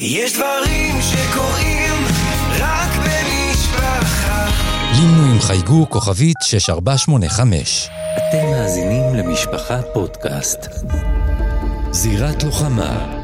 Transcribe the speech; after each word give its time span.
יש 0.00 0.32
דברים 0.32 0.94
שקורים 1.02 2.04
רק 2.58 2.90
במשפחה. 2.96 4.48
לינו 4.92 5.32
עם 5.32 5.40
חייגו 5.40 5.86
כוכבית 5.90 6.36
6485. 6.42 7.88
אתם 8.16 8.46
מאזינים 8.50 9.14
למשפחה 9.14 9.82
פודקאסט. 9.94 10.68
זירת 11.90 12.42
לוחמה. 12.42 13.20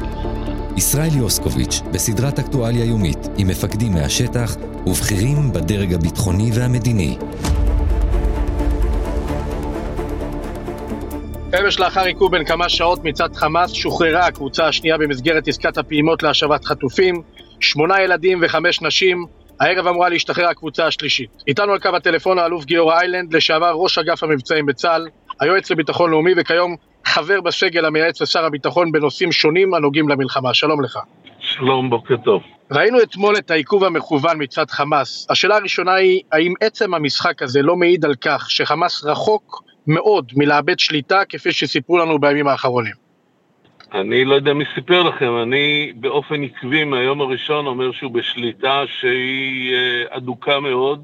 ישראל 0.77 1.15
יוסקוביץ' 1.15 1.81
בסדרת 1.91 2.39
אקטואליה 2.39 2.85
יומית 2.85 3.27
עם 3.37 3.47
מפקדים 3.47 3.93
מהשטח 3.93 4.55
ובכירים 4.85 5.53
בדרג 5.53 5.93
הביטחוני 5.93 6.51
והמדיני. 6.53 7.17
אמש 11.59 11.79
לאחר 11.79 12.01
עיכוב 12.01 12.31
בין 12.31 12.45
כמה 12.45 12.69
שעות 12.69 13.03
מצד 13.03 13.35
חמאס 13.35 13.71
שוחררה 13.73 14.25
הקבוצה 14.25 14.67
השנייה 14.67 14.97
במסגרת 14.97 15.47
עסקת 15.47 15.77
הפעימות 15.77 16.23
להשבת 16.23 16.65
חטופים, 16.65 17.21
שמונה 17.59 18.01
ילדים 18.01 18.39
וחמש 18.41 18.81
נשים, 18.81 19.25
הערב 19.59 19.87
אמורה 19.87 20.09
להשתחרר 20.09 20.47
הקבוצה 20.47 20.85
השלישית. 20.85 21.29
איתנו 21.47 21.71
על 21.71 21.79
קו 21.79 21.89
הטלפון 21.95 22.39
האלוף 22.39 22.65
גיורא 22.65 22.99
איילנד, 22.99 23.33
לשעבר 23.33 23.71
ראש 23.71 23.97
אגף 23.97 24.23
המבצעים 24.23 24.65
בצה"ל, 24.65 25.07
היועץ 25.39 25.71
לביטחון 25.71 26.11
לאומי 26.11 26.31
וכיום 26.37 26.75
חבר 27.05 27.41
בסגל 27.41 27.85
המייעץ 27.85 28.21
לשר 28.21 28.45
הביטחון 28.45 28.91
בנושאים 28.91 29.31
שונים 29.31 29.73
הנוגעים 29.73 30.09
למלחמה. 30.09 30.53
שלום 30.53 30.83
לך. 30.83 30.99
שלום, 31.39 31.89
בוקר 31.89 32.15
טוב. 32.17 32.41
ראינו 32.71 33.01
אתמול 33.01 33.37
את 33.37 33.51
העיכוב 33.51 33.83
המכוון 33.83 34.43
מצד 34.43 34.69
חמאס. 34.69 35.27
השאלה 35.29 35.55
הראשונה 35.55 35.93
היא, 35.93 36.21
האם 36.31 36.53
עצם 36.61 36.93
המשחק 36.93 37.41
הזה 37.41 37.61
לא 37.61 37.75
מעיד 37.75 38.05
על 38.05 38.15
כך 38.21 38.51
שחמאס 38.51 39.03
רחוק 39.03 39.63
מאוד 39.87 40.31
מלאבד 40.35 40.79
שליטה 40.79 41.25
כפי 41.29 41.51
שסיפרו 41.51 41.97
לנו 41.97 42.19
בימים 42.19 42.47
האחרונים? 42.47 43.03
אני 43.93 44.25
לא 44.25 44.35
יודע 44.35 44.53
מי 44.53 44.63
סיפר 44.75 45.03
לכם, 45.03 45.41
אני 45.43 45.93
באופן 45.95 46.43
עקבי 46.43 46.83
מהיום 46.83 47.21
הראשון 47.21 47.67
אומר 47.67 47.91
שהוא 47.91 48.11
בשליטה 48.11 48.83
שהיא 48.87 49.73
אה, 49.73 50.17
אדוקה 50.17 50.59
מאוד 50.59 51.03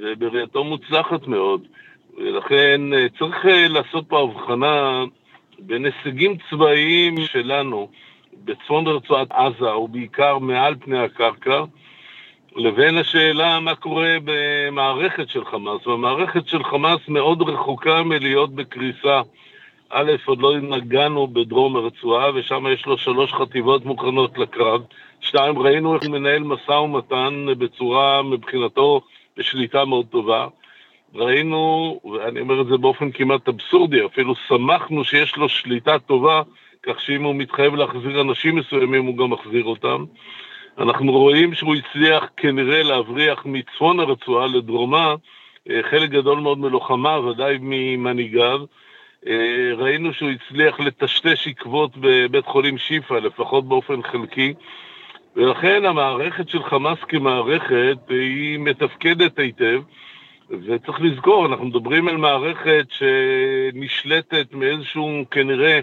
ובראייתו 0.00 0.64
מוצלחת 0.64 1.26
מאוד. 1.26 1.66
ולכן 2.18 2.80
אה, 2.92 3.06
צריך 3.18 3.46
אה, 3.46 3.68
לעשות 3.68 4.04
פה 4.08 4.20
הבחנה 4.20 5.04
בין 5.58 5.84
הישגים 5.84 6.36
צבאיים 6.50 7.14
שלנו 7.26 7.88
בצפון 8.44 8.86
רצועת 8.86 9.28
עזה, 9.32 9.76
ובעיקר 9.76 10.38
מעל 10.38 10.74
פני 10.80 10.98
הקרקע, 10.98 11.64
לבין 12.56 12.98
השאלה 12.98 13.60
מה 13.60 13.74
קורה 13.74 14.16
במערכת 14.24 15.28
של 15.28 15.44
חמאס. 15.44 15.86
והמערכת 15.86 16.48
של 16.48 16.64
חמאס 16.64 17.00
מאוד 17.08 17.42
רחוקה 17.42 18.02
מלהיות 18.02 18.54
בקריסה. 18.54 19.22
א', 19.90 20.12
עוד 20.24 20.42
לא 20.42 20.58
נגענו 20.58 21.26
בדרום 21.26 21.76
הרצועה, 21.76 22.30
ושם 22.34 22.66
יש 22.72 22.86
לו 22.86 22.98
שלוש 22.98 23.32
חטיבות 23.32 23.84
מוכנות 23.84 24.38
לקרב. 24.38 24.82
שתיים, 25.20 25.58
ראינו 25.58 25.94
איך 25.94 26.02
הוא 26.02 26.12
מנהל 26.12 26.42
משא 26.42 26.72
ומתן 26.72 27.46
בצורה, 27.58 28.22
מבחינתו, 28.22 29.00
בשליטה 29.36 29.84
מאוד 29.84 30.06
טובה. 30.06 30.46
ראינו, 31.14 32.00
ואני 32.12 32.40
אומר 32.40 32.60
את 32.60 32.66
זה 32.66 32.76
באופן 32.76 33.10
כמעט 33.12 33.48
אבסורדי, 33.48 34.06
אפילו 34.06 34.34
שמחנו 34.48 35.04
שיש 35.04 35.36
לו 35.36 35.48
שליטה 35.48 35.98
טובה, 35.98 36.42
כך 36.82 37.00
שאם 37.00 37.22
הוא 37.22 37.34
מתחייב 37.34 37.74
להחזיר 37.74 38.20
אנשים 38.20 38.56
מסוימים, 38.56 39.06
הוא 39.06 39.16
גם 39.16 39.30
מחזיר 39.30 39.64
אותם. 39.64 40.04
אנחנו 40.78 41.12
רואים 41.12 41.54
שהוא 41.54 41.74
הצליח 41.74 42.28
כנראה 42.36 42.82
להבריח 42.82 43.46
מצפון 43.46 44.00
הרצועה 44.00 44.46
לדרומה 44.46 45.14
אה, 45.70 45.80
חלק 45.90 46.10
גדול 46.10 46.38
מאוד 46.40 46.58
מלוחמה, 46.58 47.18
ודאי 47.18 47.58
ממנהיגיו. 47.60 48.60
אה, 49.26 49.72
ראינו 49.76 50.12
שהוא 50.12 50.30
הצליח 50.30 50.80
לטשטש 50.80 51.48
עקבות 51.48 51.90
בבית 51.96 52.46
חולים 52.46 52.78
שיפא, 52.78 53.14
לפחות 53.14 53.68
באופן 53.68 54.02
חלקי, 54.02 54.54
ולכן 55.36 55.84
המערכת 55.84 56.48
של 56.48 56.62
חמאס 56.62 56.98
כמערכת 57.08 57.98
היא 58.08 58.58
מתפקדת 58.58 59.38
היטב, 59.38 59.82
וצריך 60.50 61.00
לזכור, 61.00 61.46
אנחנו 61.46 61.64
מדברים 61.64 62.08
על 62.08 62.16
מערכת 62.16 62.86
שנשלטת 62.90 64.54
מאיזשהו 64.54 65.24
כנראה 65.30 65.80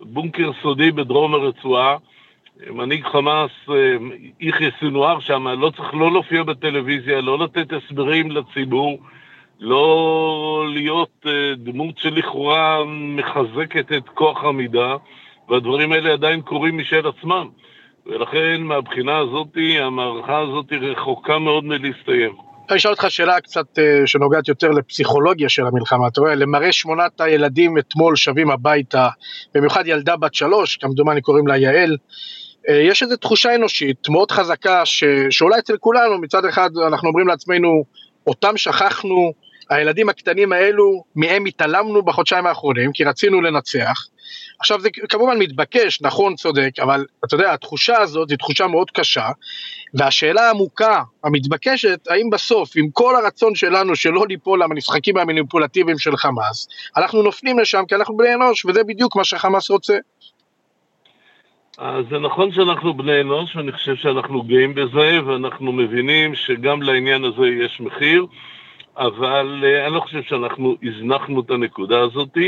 בונקר 0.00 0.50
סודי 0.62 0.90
בדרום 0.90 1.34
הרצועה, 1.34 1.96
מנהיג 2.66 3.04
חמאס, 3.04 3.50
אה, 3.70 3.96
יחיא 4.40 4.70
סינואר 4.80 5.20
שם, 5.20 5.48
לא 5.48 5.70
צריך 5.76 5.94
לא 5.94 6.12
להופיע 6.12 6.42
בטלוויזיה, 6.42 7.20
לא 7.20 7.38
לתת 7.38 7.72
הסברים 7.72 8.30
לציבור, 8.30 8.98
לא 9.60 10.64
להיות 10.74 11.26
אה, 11.26 11.54
דמות 11.56 11.98
שלכאורה 11.98 12.84
מחזקת 12.88 13.92
את 13.92 14.08
כוח 14.14 14.44
המידה, 14.44 14.96
והדברים 15.48 15.92
האלה 15.92 16.12
עדיין 16.12 16.40
קורים 16.40 16.78
משל 16.78 17.06
עצמם. 17.06 17.48
ולכן 18.06 18.62
מהבחינה 18.62 19.18
הזאת, 19.18 19.48
המערכה 19.80 20.38
הזאת 20.38 20.72
רחוקה 20.72 21.38
מאוד 21.38 21.64
מלהסתיים. 21.64 22.32
אני 22.70 22.76
אשאל 22.76 22.90
אותך 22.90 23.06
שאלה 23.08 23.40
קצת 23.40 23.78
אה, 23.78 24.06
שנוגעת 24.06 24.48
יותר 24.48 24.70
לפסיכולוגיה 24.70 25.48
של 25.48 25.66
המלחמה. 25.66 26.06
אתה 26.08 26.20
רואה, 26.20 26.34
למראה 26.34 26.72
שמונת 26.72 27.20
הילדים 27.20 27.78
אתמול 27.78 28.16
שבים 28.16 28.50
הביתה, 28.50 29.08
במיוחד 29.54 29.86
ילדה 29.86 30.16
בת 30.16 30.34
שלוש, 30.34 30.76
כמדומני 30.76 31.20
קוראים 31.20 31.46
לה 31.46 31.56
יעל, 31.56 31.96
יש 32.68 33.02
איזו 33.02 33.16
תחושה 33.16 33.54
אנושית 33.54 34.08
מאוד 34.08 34.30
חזקה 34.30 34.86
ש... 34.86 35.04
שאולי 35.30 35.58
אצל 35.58 35.76
כולנו 35.76 36.18
מצד 36.18 36.44
אחד 36.44 36.70
אנחנו 36.86 37.08
אומרים 37.08 37.28
לעצמנו 37.28 37.84
אותם 38.26 38.56
שכחנו, 38.56 39.32
הילדים 39.70 40.08
הקטנים 40.08 40.52
האלו 40.52 41.04
מהם 41.16 41.44
התעלמנו 41.46 42.02
בחודשיים 42.02 42.46
האחרונים 42.46 42.90
כי 42.92 43.04
רצינו 43.04 43.40
לנצח. 43.40 44.06
עכשיו 44.60 44.80
זה 44.80 44.88
כמובן 45.08 45.38
מתבקש, 45.38 46.02
נכון, 46.02 46.36
צודק, 46.36 46.70
אבל 46.82 47.04
אתה 47.24 47.34
יודע, 47.34 47.52
התחושה 47.52 47.98
הזאת 47.98 48.30
היא 48.30 48.38
תחושה 48.38 48.66
מאוד 48.66 48.90
קשה, 48.90 49.28
והשאלה 49.94 50.46
העמוקה, 50.46 51.02
המתבקשת, 51.24 51.98
האם 52.10 52.30
בסוף, 52.30 52.70
עם 52.76 52.90
כל 52.92 53.16
הרצון 53.16 53.54
שלנו 53.54 53.96
שלא 53.96 54.26
ליפול 54.28 54.62
למשחקים 54.62 55.16
המניפולטיביים 55.16 55.98
של 55.98 56.16
חמאס, 56.16 56.68
אנחנו 56.96 57.22
נופלים 57.22 57.58
לשם 57.58 57.82
כי 57.88 57.94
אנחנו 57.94 58.16
בני 58.16 58.34
אנוש, 58.34 58.64
וזה 58.64 58.84
בדיוק 58.84 59.16
מה 59.16 59.24
שחמאס 59.24 59.70
רוצה. 59.70 59.96
אז 61.78 62.04
זה 62.10 62.18
נכון 62.18 62.52
שאנחנו 62.52 62.94
בני 62.94 63.20
אנוש, 63.20 63.56
ואני 63.56 63.72
חושב 63.72 63.96
שאנחנו 63.96 64.42
גאים 64.42 64.74
בזה, 64.74 65.18
ואנחנו 65.26 65.72
מבינים 65.72 66.34
שגם 66.34 66.82
לעניין 66.82 67.24
הזה 67.24 67.46
יש 67.46 67.80
מחיר, 67.80 68.26
אבל 68.96 69.64
uh, 69.64 69.86
אני 69.86 69.94
לא 69.94 70.00
חושב 70.00 70.22
שאנחנו 70.22 70.76
הזנחנו 70.82 71.40
את 71.40 71.50
הנקודה 71.50 72.00
הזאת. 72.00 72.38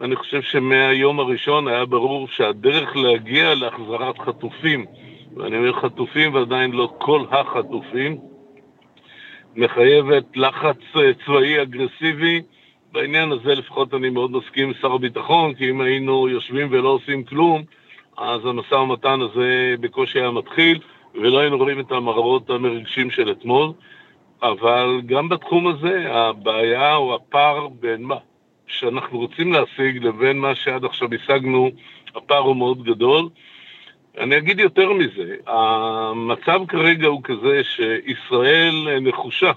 אני 0.00 0.16
חושב 0.16 0.42
שמהיום 0.42 1.20
הראשון 1.20 1.68
היה 1.68 1.84
ברור 1.84 2.28
שהדרך 2.28 2.96
להגיע 2.96 3.54
להחזרת 3.54 4.18
חטופים, 4.18 4.86
ואני 5.36 5.56
אומר 5.56 5.72
חטופים 5.72 6.34
ועדיין 6.34 6.72
לא 6.72 6.92
כל 6.98 7.24
החטופים, 7.30 8.18
מחייבת 9.56 10.36
לחץ 10.36 10.80
אה, 10.96 11.10
צבאי 11.26 11.62
אגרסיבי. 11.62 12.42
בעניין 12.92 13.32
הזה 13.32 13.54
לפחות 13.54 13.94
אני 13.94 14.10
מאוד 14.10 14.30
מסכים 14.30 14.68
עם 14.68 14.74
שר 14.80 14.92
הביטחון, 14.92 15.54
כי 15.54 15.70
אם 15.70 15.80
היינו 15.80 16.28
יושבים 16.28 16.68
ולא 16.70 16.88
עושים 16.88 17.24
כלום, 17.24 17.62
אז 18.16 18.46
המשא 18.46 18.74
ומתן 18.74 19.20
הזה 19.20 19.74
בקושי 19.80 20.20
היה 20.20 20.30
מתחיל, 20.30 20.78
ולא 21.14 21.38
היינו 21.38 21.58
רואים 21.58 21.80
את 21.80 21.92
המראות 21.92 22.50
המרגשים 22.50 23.10
של 23.10 23.30
אתמול. 23.30 23.72
אבל 24.42 25.00
גם 25.06 25.28
בתחום 25.28 25.66
הזה 25.66 26.06
הבעיה 26.08 26.96
או 26.96 27.14
הפער 27.14 27.68
בין 27.68 28.02
מה 28.02 28.16
שאנחנו 28.66 29.18
רוצים 29.18 29.52
להשיג 29.52 30.04
לבין 30.04 30.38
מה 30.38 30.54
שעד 30.54 30.84
עכשיו 30.84 31.08
השגנו, 31.14 31.70
הפער 32.14 32.38
הוא 32.38 32.56
מאוד 32.56 32.84
גדול. 32.84 33.28
אני 34.18 34.38
אגיד 34.38 34.60
יותר 34.60 34.92
מזה, 34.92 35.36
המצב 35.46 36.60
כרגע 36.68 37.06
הוא 37.06 37.20
כזה 37.24 37.60
שישראל 37.64 38.98
נחושה 39.00 39.52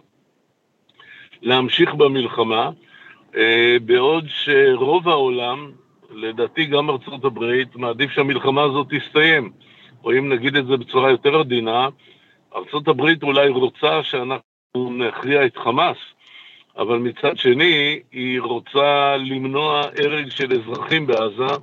להמשיך 1.42 1.94
במלחמה, 1.94 2.70
אה, 3.36 3.78
בעוד 3.86 4.26
שרוב 4.28 5.10
העולם 5.10 5.72
לדעתי 6.14 6.66
גם 6.66 6.90
ארצות 6.90 7.26
הברית, 7.26 7.76
מעדיף 7.76 8.12
שהמלחמה 8.12 8.64
הזאת 8.64 8.88
תסתיים. 8.90 9.52
או 10.04 10.12
אם 10.12 10.30
נגיד 10.34 10.56
את 10.56 10.66
זה 10.68 10.78
בצורה 10.78 11.12
יותר 11.12 11.40
עדינה, 11.40 11.88
ארצות 12.56 12.88
הברית 12.88 13.24
אולי 13.24 13.50
רוצה 13.50 14.04
שאנחנו 14.04 14.94
נכריע 15.08 15.46
את 15.46 15.58
חמאס, 15.58 15.98
אבל 16.78 16.98
מצד 16.98 17.38
שני, 17.38 18.00
היא 18.12 18.42
רוצה 18.42 19.18
למנוע 19.18 19.82
הרג 20.00 20.30
של 20.30 20.54
אזרחים 20.54 21.08
בעזה, 21.08 21.56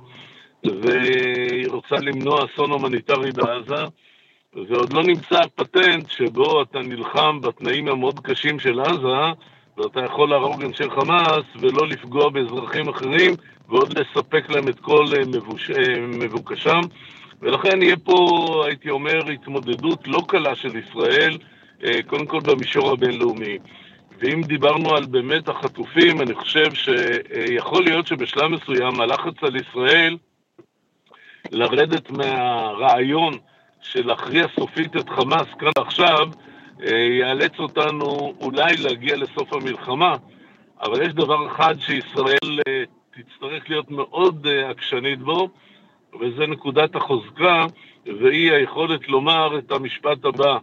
והיא 0.63 1.67
רוצה 1.67 1.95
למנוע 1.95 2.45
אסון 2.45 2.71
הומניטרי 2.71 3.31
בעזה, 3.31 3.85
ועוד 4.53 4.93
לא 4.93 5.03
נמצא 5.03 5.39
פטנט 5.55 6.09
שבו 6.09 6.61
אתה 6.61 6.79
נלחם 6.79 7.41
בתנאים 7.41 7.87
המאוד 7.87 8.19
קשים 8.19 8.59
של 8.59 8.79
עזה, 8.79 9.41
ואתה 9.77 9.99
יכול 9.99 10.29
להרוג 10.29 10.63
אנשי 10.63 10.89
חמאס 10.89 11.45
ולא 11.59 11.87
לפגוע 11.87 12.29
באזרחים 12.29 12.89
אחרים 12.89 13.35
ועוד 13.71 13.97
לספק 13.97 14.49
להם 14.49 14.67
את 14.67 14.79
כל 14.79 15.05
אה, 15.17 15.25
מבוש... 15.25 15.71
אה, 15.71 15.99
מבוקשם. 15.99 16.81
ולכן 17.41 17.81
יהיה 17.81 17.97
פה, 17.97 18.63
הייתי 18.67 18.89
אומר, 18.89 19.29
התמודדות 19.29 20.07
לא 20.07 20.21
קלה 20.27 20.55
של 20.55 20.77
ישראל, 20.77 21.37
אה, 21.83 22.03
קודם 22.07 22.25
כל 22.25 22.39
במישור 22.39 22.91
הבינלאומי. 22.91 23.57
ואם 24.19 24.41
דיברנו 24.41 24.95
על 24.95 25.05
באמת 25.05 25.49
החטופים, 25.49 26.21
אני 26.21 26.33
חושב 26.33 26.73
שיכול 26.73 27.83
להיות 27.83 28.07
שבשלב 28.07 28.47
מסוים 28.47 29.01
הלחץ 29.01 29.33
על 29.41 29.55
ישראל 29.55 30.17
לרדת 31.51 32.11
מהרעיון 32.11 33.33
שלהכריע 33.81 34.47
סופית 34.55 34.95
את 34.95 35.09
חמאס 35.09 35.47
כאן 35.59 35.71
עכשיו, 35.77 36.27
יאלץ 37.19 37.59
אותנו 37.59 38.33
אולי 38.41 38.77
להגיע 38.77 39.15
לסוף 39.15 39.53
המלחמה, 39.53 40.15
אבל 40.81 41.01
יש 41.01 41.13
דבר 41.13 41.47
אחד 41.47 41.75
שישראל 41.79 42.59
תצטרך 43.13 43.69
להיות 43.69 43.91
מאוד 43.91 44.47
אה, 44.47 44.69
עקשנית 44.69 45.19
בו, 45.19 45.49
וזה 46.19 46.47
נקודת 46.47 46.95
החוזקה, 46.95 47.65
והיא 48.05 48.51
היכולת 48.51 49.07
לומר 49.07 49.57
את 49.57 49.71
המשפט 49.71 50.25
הבא, 50.25 50.57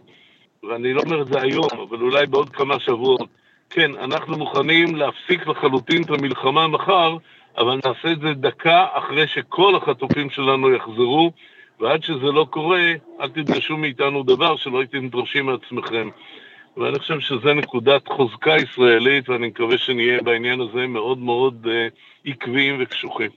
ואני 0.63 0.93
לא 0.93 1.01
אומר 1.01 1.21
את 1.21 1.27
זה 1.27 1.41
היום, 1.41 1.67
אבל 1.89 2.01
אולי 2.01 2.27
בעוד 2.27 2.49
כמה 2.49 2.79
שבועות. 2.79 3.29
כן, 3.69 3.91
אנחנו 3.95 4.37
מוכנים 4.37 4.95
להפסיק 4.95 5.47
לחלוטין 5.47 6.03
את 6.03 6.09
המלחמה 6.09 6.67
מחר, 6.67 7.17
אבל 7.57 7.79
נעשה 7.85 8.11
את 8.11 8.19
זה 8.19 8.33
דקה 8.33 8.85
אחרי 8.93 9.27
שכל 9.27 9.75
החטופים 9.75 10.29
שלנו 10.29 10.75
יחזרו, 10.75 11.31
ועד 11.79 12.03
שזה 12.03 12.31
לא 12.31 12.47
קורה, 12.49 12.91
אל 13.21 13.29
תדרשו 13.29 13.77
מאיתנו 13.77 14.23
דבר 14.23 14.55
שלא 14.55 14.79
הייתם 14.79 15.07
דורשים 15.07 15.45
מעצמכם. 15.45 16.09
ואני 16.77 16.99
חושב 16.99 17.19
שזו 17.19 17.53
נקודת 17.53 18.07
חוזקה 18.07 18.55
ישראלית, 18.57 19.29
ואני 19.29 19.47
מקווה 19.47 19.77
שנהיה 19.77 20.21
בעניין 20.21 20.61
הזה 20.61 20.87
מאוד 20.87 21.17
מאוד 21.17 21.65
uh, 21.65 22.29
עקביים 22.31 22.77
וקשוחים. 22.81 23.29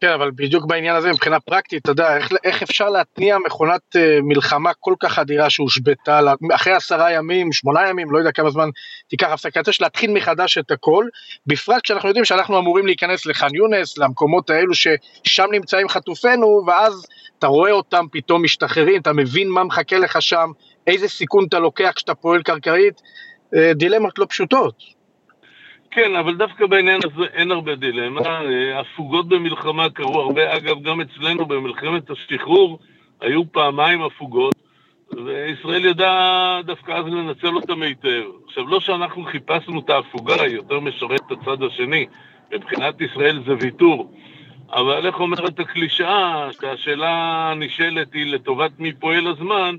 כן, 0.00 0.12
אבל 0.12 0.30
בדיוק 0.34 0.66
בעניין 0.66 0.96
הזה 0.96 1.10
מבחינה 1.10 1.40
פרקטית, 1.40 1.82
אתה 1.82 1.90
יודע, 1.90 2.16
איך, 2.16 2.32
איך 2.44 2.62
אפשר 2.62 2.88
להתניע 2.88 3.38
מכונת 3.46 3.80
uh, 3.96 3.98
מלחמה 4.22 4.70
כל 4.80 4.94
כך 5.00 5.18
אדירה 5.18 5.50
שהושבתה, 5.50 6.20
אחרי 6.54 6.72
עשרה 6.72 7.12
ימים, 7.12 7.52
שמונה 7.52 7.88
ימים, 7.88 8.10
לא 8.10 8.18
יודע 8.18 8.32
כמה 8.32 8.50
זמן 8.50 8.68
תיקח 9.08 9.28
הפסקה, 9.30 9.62
צריך 9.62 9.80
להתחיל 9.80 10.12
מחדש 10.12 10.58
את 10.58 10.70
הכל, 10.70 11.06
בפרט 11.46 11.82
כשאנחנו 11.82 12.08
יודעים 12.08 12.24
שאנחנו 12.24 12.58
אמורים 12.58 12.86
להיכנס 12.86 13.26
לח'אן 13.26 13.54
יונס, 13.54 13.98
למקומות 13.98 14.50
האלו 14.50 14.74
ששם 14.74 15.46
נמצאים 15.52 15.88
חטופינו, 15.88 16.64
ואז 16.66 17.06
אתה 17.38 17.46
רואה 17.46 17.70
אותם 17.70 18.06
פתאום 18.12 18.42
משתחררים, 18.42 19.00
אתה 19.00 19.12
מבין 19.12 19.48
מה 19.48 19.64
מחכה 19.64 19.98
לך 19.98 20.22
שם, 20.22 20.50
איזה 20.86 21.08
סיכון 21.08 21.44
אתה 21.48 21.58
לוקח 21.58 21.92
כשאתה 21.96 22.14
פועל 22.14 22.42
קרקעית, 22.42 23.00
uh, 23.54 23.74
דילמות 23.74 24.18
לא 24.18 24.26
פשוטות. 24.28 24.74
כן, 25.94 26.16
אבל 26.16 26.36
דווקא 26.36 26.66
בעניין 26.66 27.00
הזה 27.04 27.24
אין 27.32 27.50
הרבה 27.50 27.74
דילמה. 27.74 28.20
אה, 28.20 28.80
הפוגות 28.80 29.28
במלחמה 29.28 29.90
קרו 29.90 30.20
הרבה. 30.20 30.56
אגב, 30.56 30.82
גם 30.82 31.00
אצלנו 31.00 31.46
במלחמת 31.46 32.10
השחרור 32.10 32.78
היו 33.20 33.52
פעמיים 33.52 34.02
הפוגות, 34.02 34.54
וישראל 35.24 35.84
ידעה 35.84 36.60
דווקא 36.64 36.92
אז 36.92 37.04
לנצל 37.06 37.56
אותם 37.56 37.82
היטב. 37.82 38.22
עכשיו, 38.46 38.68
לא 38.68 38.80
שאנחנו 38.80 39.24
חיפשנו 39.24 39.80
את 39.80 39.90
ההפוגה, 39.90 40.42
היא 40.42 40.56
יותר 40.56 40.80
משרת 40.80 41.20
את 41.26 41.32
הצד 41.32 41.62
השני. 41.62 42.06
מבחינת 42.52 43.00
ישראל 43.00 43.42
זה 43.46 43.52
ויתור. 43.60 44.12
אבל 44.72 45.06
איך 45.06 45.20
אומרת 45.20 45.60
הקלישאה, 45.60 46.48
שהשאלה 46.60 47.10
הנשאלת 47.50 48.12
היא 48.12 48.32
לטובת 48.32 48.70
מי 48.78 48.92
פועל 48.92 49.26
הזמן, 49.26 49.76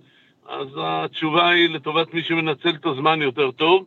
אז 0.47 0.67
התשובה 0.77 1.49
היא 1.49 1.69
לטובת 1.69 2.13
מי 2.13 2.23
שמנצל 2.23 2.69
את 2.69 2.85
הזמן 2.85 3.21
יותר 3.21 3.51
טוב. 3.51 3.85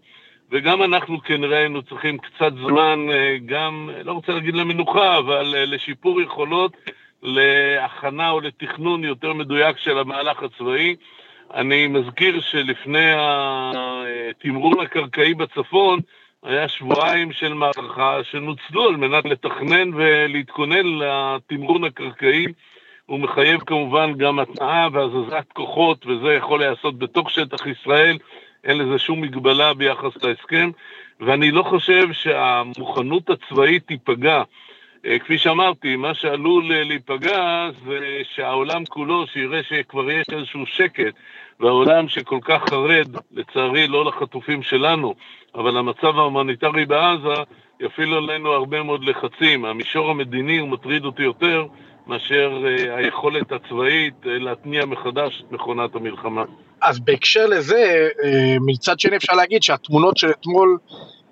וגם 0.51 0.83
אנחנו 0.83 1.23
כנראה 1.23 1.59
היינו 1.59 1.83
צריכים 1.83 2.19
קצת 2.19 2.53
זמן, 2.55 3.07
אה, 3.13 3.37
גם, 3.47 3.91
לא 4.05 4.13
רוצה 4.13 4.33
להגיד 4.33 4.55
למנוחה, 4.55 5.19
אבל 5.19 5.55
אה, 5.55 5.65
לשיפור 5.65 6.21
יכולות, 6.21 6.73
להכנה 7.23 8.31
או 8.31 8.41
לתכנון 8.41 9.05
יותר 9.05 9.33
מדויק 9.33 9.79
של 9.79 9.99
המהלך 9.99 10.43
הצבאי. 10.43 10.97
אני 11.55 11.87
מזכיר 11.87 12.41
שלפני 12.41 13.13
התמרון 13.17 14.81
הקרקעי 14.81 15.35
בצפון, 15.35 16.01
היה 16.43 16.69
שבועיים 16.69 17.33
של 17.33 17.55
מערכה 17.55 18.25
שנוצלו 18.25 18.89
על 18.89 18.97
מנת 18.97 19.25
לתכנן 19.25 19.95
ולהתכונן 19.95 20.87
לתמרון 20.87 21.85
הקרקעי. 21.85 22.47
הוא 23.07 23.21
מחייב 23.21 23.61
כמובן 23.61 24.13
גם 24.19 24.39
התנעה 24.39 24.89
והזזת 24.93 25.47
כוחות, 25.53 26.07
וזה 26.07 26.35
יכול 26.35 26.61
להיעשות 26.61 26.99
בתוך 26.99 27.31
שטח 27.31 27.67
ישראל. 27.67 28.19
אין 28.65 28.79
לזה 28.79 28.99
שום 28.99 29.21
מגבלה 29.21 29.75
ביחס 29.75 30.23
להסכם, 30.23 30.71
ואני 31.21 31.51
לא 31.51 31.63
חושב 31.63 32.13
שהמוכנות 32.13 33.31
הצבאית 33.31 33.87
תיפגע. 33.87 34.43
אה, 35.07 35.19
כפי 35.19 35.39
שאמרתי, 35.39 35.97
מה 35.97 36.15
שעלול 36.15 36.73
אה, 36.73 36.85
להיפגע 36.85 37.69
זה 37.87 38.21
שהעולם 38.35 38.85
כולו, 38.85 39.27
שיראה 39.27 39.63
שכבר 39.63 40.11
יש 40.11 40.27
איזשהו 40.33 40.67
שקט, 40.67 41.15
והעולם 41.61 42.09
שכל 42.09 42.39
כך 42.43 42.63
חרד, 42.71 43.09
לצערי 43.33 43.87
לא 43.87 44.05
לחטופים 44.05 44.63
שלנו, 44.63 45.15
אבל 45.55 45.77
המצב 45.77 46.19
ההומניטרי 46.19 46.87
בעזה 46.87 47.43
יפעיל 47.81 48.15
עלינו 48.15 48.53
הרבה 48.53 48.83
מאוד 48.83 49.05
לחצים. 49.05 49.65
המישור 49.65 50.11
המדיני 50.11 50.59
הוא 50.59 50.69
מטריד 50.69 51.05
אותי 51.05 51.23
יותר 51.23 51.67
מאשר 52.07 52.65
אה, 52.67 52.97
היכולת 52.97 53.53
הצבאית 53.53 54.15
להתניע 54.25 54.85
מחדש 54.85 55.43
את 55.47 55.53
מכונת 55.53 55.95
המלחמה. 55.95 56.45
אז 56.83 57.01
בהקשר 57.01 57.47
לזה, 57.47 58.09
אה, 58.25 58.57
מצד 58.67 59.01
שני 59.01 59.17
אפשר 59.17 59.33
להגיד 59.33 59.63
שהתמונות 59.63 60.17
של 60.17 60.31
אתמול, 60.31 60.79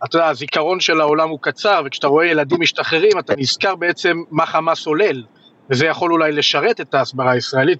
אתה 0.05 0.17
יודע, 0.17 0.29
הזיכרון 0.29 0.81
של 0.81 1.00
העולם 1.00 1.29
הוא 1.29 1.38
קצר, 1.43 1.82
וכשאתה 1.87 2.06
רואה 2.06 2.26
ילדים 2.26 2.61
משתחררים, 2.61 3.19
אתה 3.19 3.35
נזכר 3.37 3.75
בעצם 3.75 4.17
מה 4.31 4.47
חמאס 4.47 4.87
עולל, 4.87 5.23
וזה 5.71 5.87
יכול 5.87 6.12
אולי 6.12 6.32
לשרת 6.32 6.81
את 6.81 6.94
ההסברה 6.94 7.32
הישראלית 7.32 7.79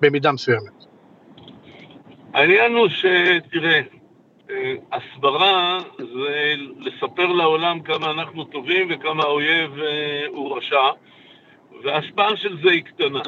במידה 0.00 0.32
מסוימת. 0.32 0.82
העניין 2.34 2.72
הוא 2.72 2.88
שתראה, 2.88 3.80
אה, 4.50 4.74
הסברה 4.92 5.78
זה 5.98 6.54
לספר 6.78 7.26
לעולם 7.26 7.80
כמה 7.80 8.10
אנחנו 8.10 8.44
טובים 8.44 8.88
וכמה 8.90 9.22
האויב 9.22 9.78
אה, 9.78 10.26
הוא 10.28 10.56
רשע, 10.56 10.88
וההשפעה 11.82 12.36
של 12.36 12.56
זה 12.62 12.70
היא 12.70 12.82
קטנה. 12.82 13.22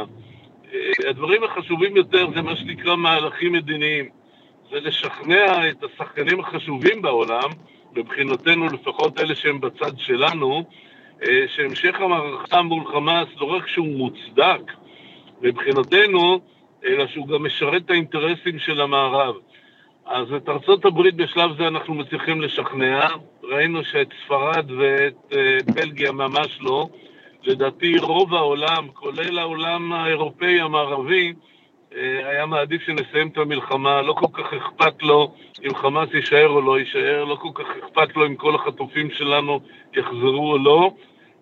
הדברים 1.09 1.45
החשובים 1.45 1.97
יותר 1.97 2.27
זה 2.35 2.43
מה 2.43 2.57
שנקרא 2.57 2.97
מהלכים 2.97 3.53
מדיניים. 3.53 4.09
זה 4.71 4.81
לשכנע 4.81 5.71
את 5.71 5.85
השחקנים 5.85 6.41
החשובים 6.41 7.03
בעולם, 7.03 7.51
מבחינתנו 7.97 8.67
לפחות 8.67 9.21
אלה 9.21 9.35
שהם 9.35 9.61
בצד 9.61 9.99
שלנו, 9.99 10.65
אה, 11.23 11.45
שהמשך 11.49 12.01
המערכה 12.01 12.63
מול 12.63 12.85
חמאס 12.93 13.29
לא 13.41 13.47
רק 13.47 13.69
שהוא 13.69 13.99
מוצדק 13.99 14.73
מבחינתנו, 15.41 16.41
אלא 16.85 17.07
שהוא 17.07 17.29
גם 17.29 17.45
משרת 17.45 17.83
את 17.85 17.91
האינטרסים 17.91 18.59
של 18.59 18.81
המערב. 18.81 19.35
אז 20.07 20.33
את 20.33 20.49
ארצות 20.49 20.85
הברית 20.85 21.15
בשלב 21.15 21.57
זה 21.59 21.69
אנחנו 21.69 21.95
מצליחים 21.95 22.41
לשכנע, 22.41 23.07
ראינו 23.43 23.85
שאת 23.85 24.09
ספרד 24.25 24.71
ואת 24.71 25.33
אה, 25.33 25.59
בלגיה 25.75 26.13
ממש 26.13 26.59
לא, 26.61 26.89
לדעתי 27.47 27.99
רוב 27.99 28.35
העולם, 28.35 28.89
כולל 28.95 29.39
העולם 29.39 29.93
האירופאי 29.93 30.61
המערבי, 30.61 31.33
אה, 31.97 32.29
היה 32.31 32.47
מעדיף 32.47 32.83
שנסיים 32.83 33.29
את 33.29 33.39
המלחמה, 33.39 34.03
לא 34.03 34.13
כל 34.13 34.27
כך 34.33 34.53
אכפת 34.53 35.03
לו 35.03 35.35
אם 35.65 35.75
חמאס 35.75 36.09
יישאר 36.15 36.49
או 36.49 36.61
לא 36.61 36.79
יישאר, 36.79 37.25
לא 37.25 37.35
כל 37.35 37.49
כך 37.55 37.65
אכפת 37.85 38.17
לו 38.17 38.27
אם 38.27 38.37
כל 38.37 38.55
החטופים 38.55 39.11
שלנו 39.11 39.61
יחזרו 39.97 40.53
או 40.53 40.59
לא. 40.59 40.91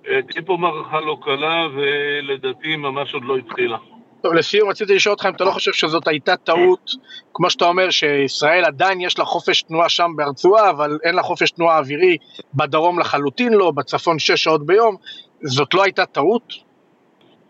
אה, 0.09 0.23
תהיה 0.23 0.43
פה 0.43 0.57
מערכה 0.57 1.01
לא 1.01 1.19
קלה, 1.23 1.67
ולדעתי 1.75 2.77
ממש 2.77 3.15
עוד 3.15 3.25
לא 3.25 3.37
התחילה. 3.37 3.77
טוב, 4.23 4.35
לסיום 4.35 4.69
רציתי 4.69 4.95
לשאול 4.95 5.13
אותך 5.13 5.27
אם 5.27 5.35
אתה 5.35 5.45
לא 5.45 5.51
חושב 5.51 5.73
שזאת 5.73 6.09
הייתה 6.09 6.37
טעות, 6.37 6.91
כמו 7.35 7.51
שאתה 7.51 7.65
אומר 7.65 7.91
שישראל 7.91 8.65
עדיין 8.65 9.01
יש 9.01 9.19
לה 9.19 9.25
חופש 9.25 9.63
תנועה 9.63 9.89
שם 9.89 10.11
ברצועה, 10.17 10.71
אבל 10.71 10.99
אין 11.05 11.15
לה 11.15 11.23
חופש 11.23 11.51
תנועה 11.51 11.79
אווירי 11.79 12.17
בדרום 12.55 12.99
לחלוטין 12.99 13.53
לא, 13.53 13.71
בצפון 13.71 14.19
שש 14.19 14.45
שעות 14.45 14.67
ביום, 14.67 14.97
זאת 15.43 15.75
לא 15.75 15.83
הייתה 15.83 16.07
טעות? 16.07 16.55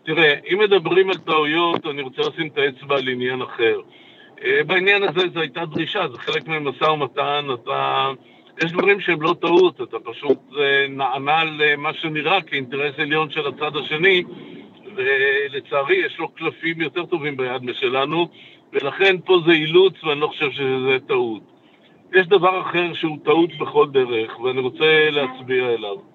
תראה, 0.05 0.33
אם 0.51 0.59
מדברים 0.59 1.09
על 1.09 1.17
טעויות, 1.17 1.85
אני 1.85 2.01
רוצה 2.01 2.21
לשים 2.21 2.47
את 2.47 2.57
האצבע 2.57 2.97
על 2.97 3.07
עניין 3.07 3.41
אחר. 3.41 3.79
אה, 4.43 4.63
בעניין 4.67 5.03
הזה 5.03 5.21
זו 5.33 5.39
הייתה 5.39 5.65
דרישה, 5.65 6.07
זה 6.11 6.17
חלק 6.17 6.47
ממשא 6.47 6.83
ומתן, 6.83 7.47
אתה... 7.53 8.11
יש 8.63 8.71
דברים 8.71 8.99
שהם 8.99 9.21
לא 9.21 9.35
טעות, 9.41 9.81
אתה 9.81 9.97
פשוט 10.03 10.39
אה, 10.59 10.87
נענה 10.89 11.43
למה 11.43 11.93
שנראה 11.93 12.41
כאינטרס 12.41 12.93
עליון 12.97 13.29
של 13.29 13.47
הצד 13.47 13.75
השני, 13.75 14.23
ולצערי 14.95 15.95
יש 15.95 16.19
לו 16.19 16.29
קלפים 16.29 16.81
יותר 16.81 17.05
טובים 17.05 17.37
ביד 17.37 17.63
משלנו, 17.63 18.27
ולכן 18.73 19.15
פה 19.25 19.39
זה 19.45 19.51
אילוץ 19.51 20.03
ואני 20.03 20.19
לא 20.19 20.27
חושב 20.27 20.51
שזה 20.51 20.97
טעות. 21.07 21.41
יש 22.13 22.27
דבר 22.27 22.61
אחר 22.61 22.93
שהוא 22.93 23.17
טעות 23.23 23.49
בכל 23.59 23.87
דרך, 23.91 24.39
ואני 24.39 24.59
רוצה 24.59 25.09
להצביע 25.09 25.69
אליו. 25.69 26.12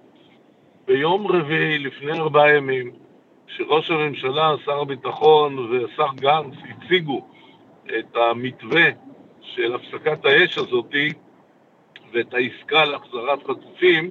ביום 0.89 1.27
רביעי, 1.27 1.79
לפני 1.79 2.13
ארבעה 2.13 2.57
ימים, 2.57 2.93
שראש 3.47 3.91
הממשלה, 3.91 4.55
שר 4.65 4.81
הביטחון 4.81 5.59
ושר 5.59 6.07
גנץ 6.15 6.55
הציגו 6.69 7.27
את 7.99 8.17
המתווה 8.17 8.87
של 9.41 9.75
הפסקת 9.75 10.25
האש 10.25 10.59
הזאתי 10.59 11.09
ואת 12.13 12.35
העסקה 12.35 12.85
להחזרת 12.85 13.43
חטופים, 13.43 14.11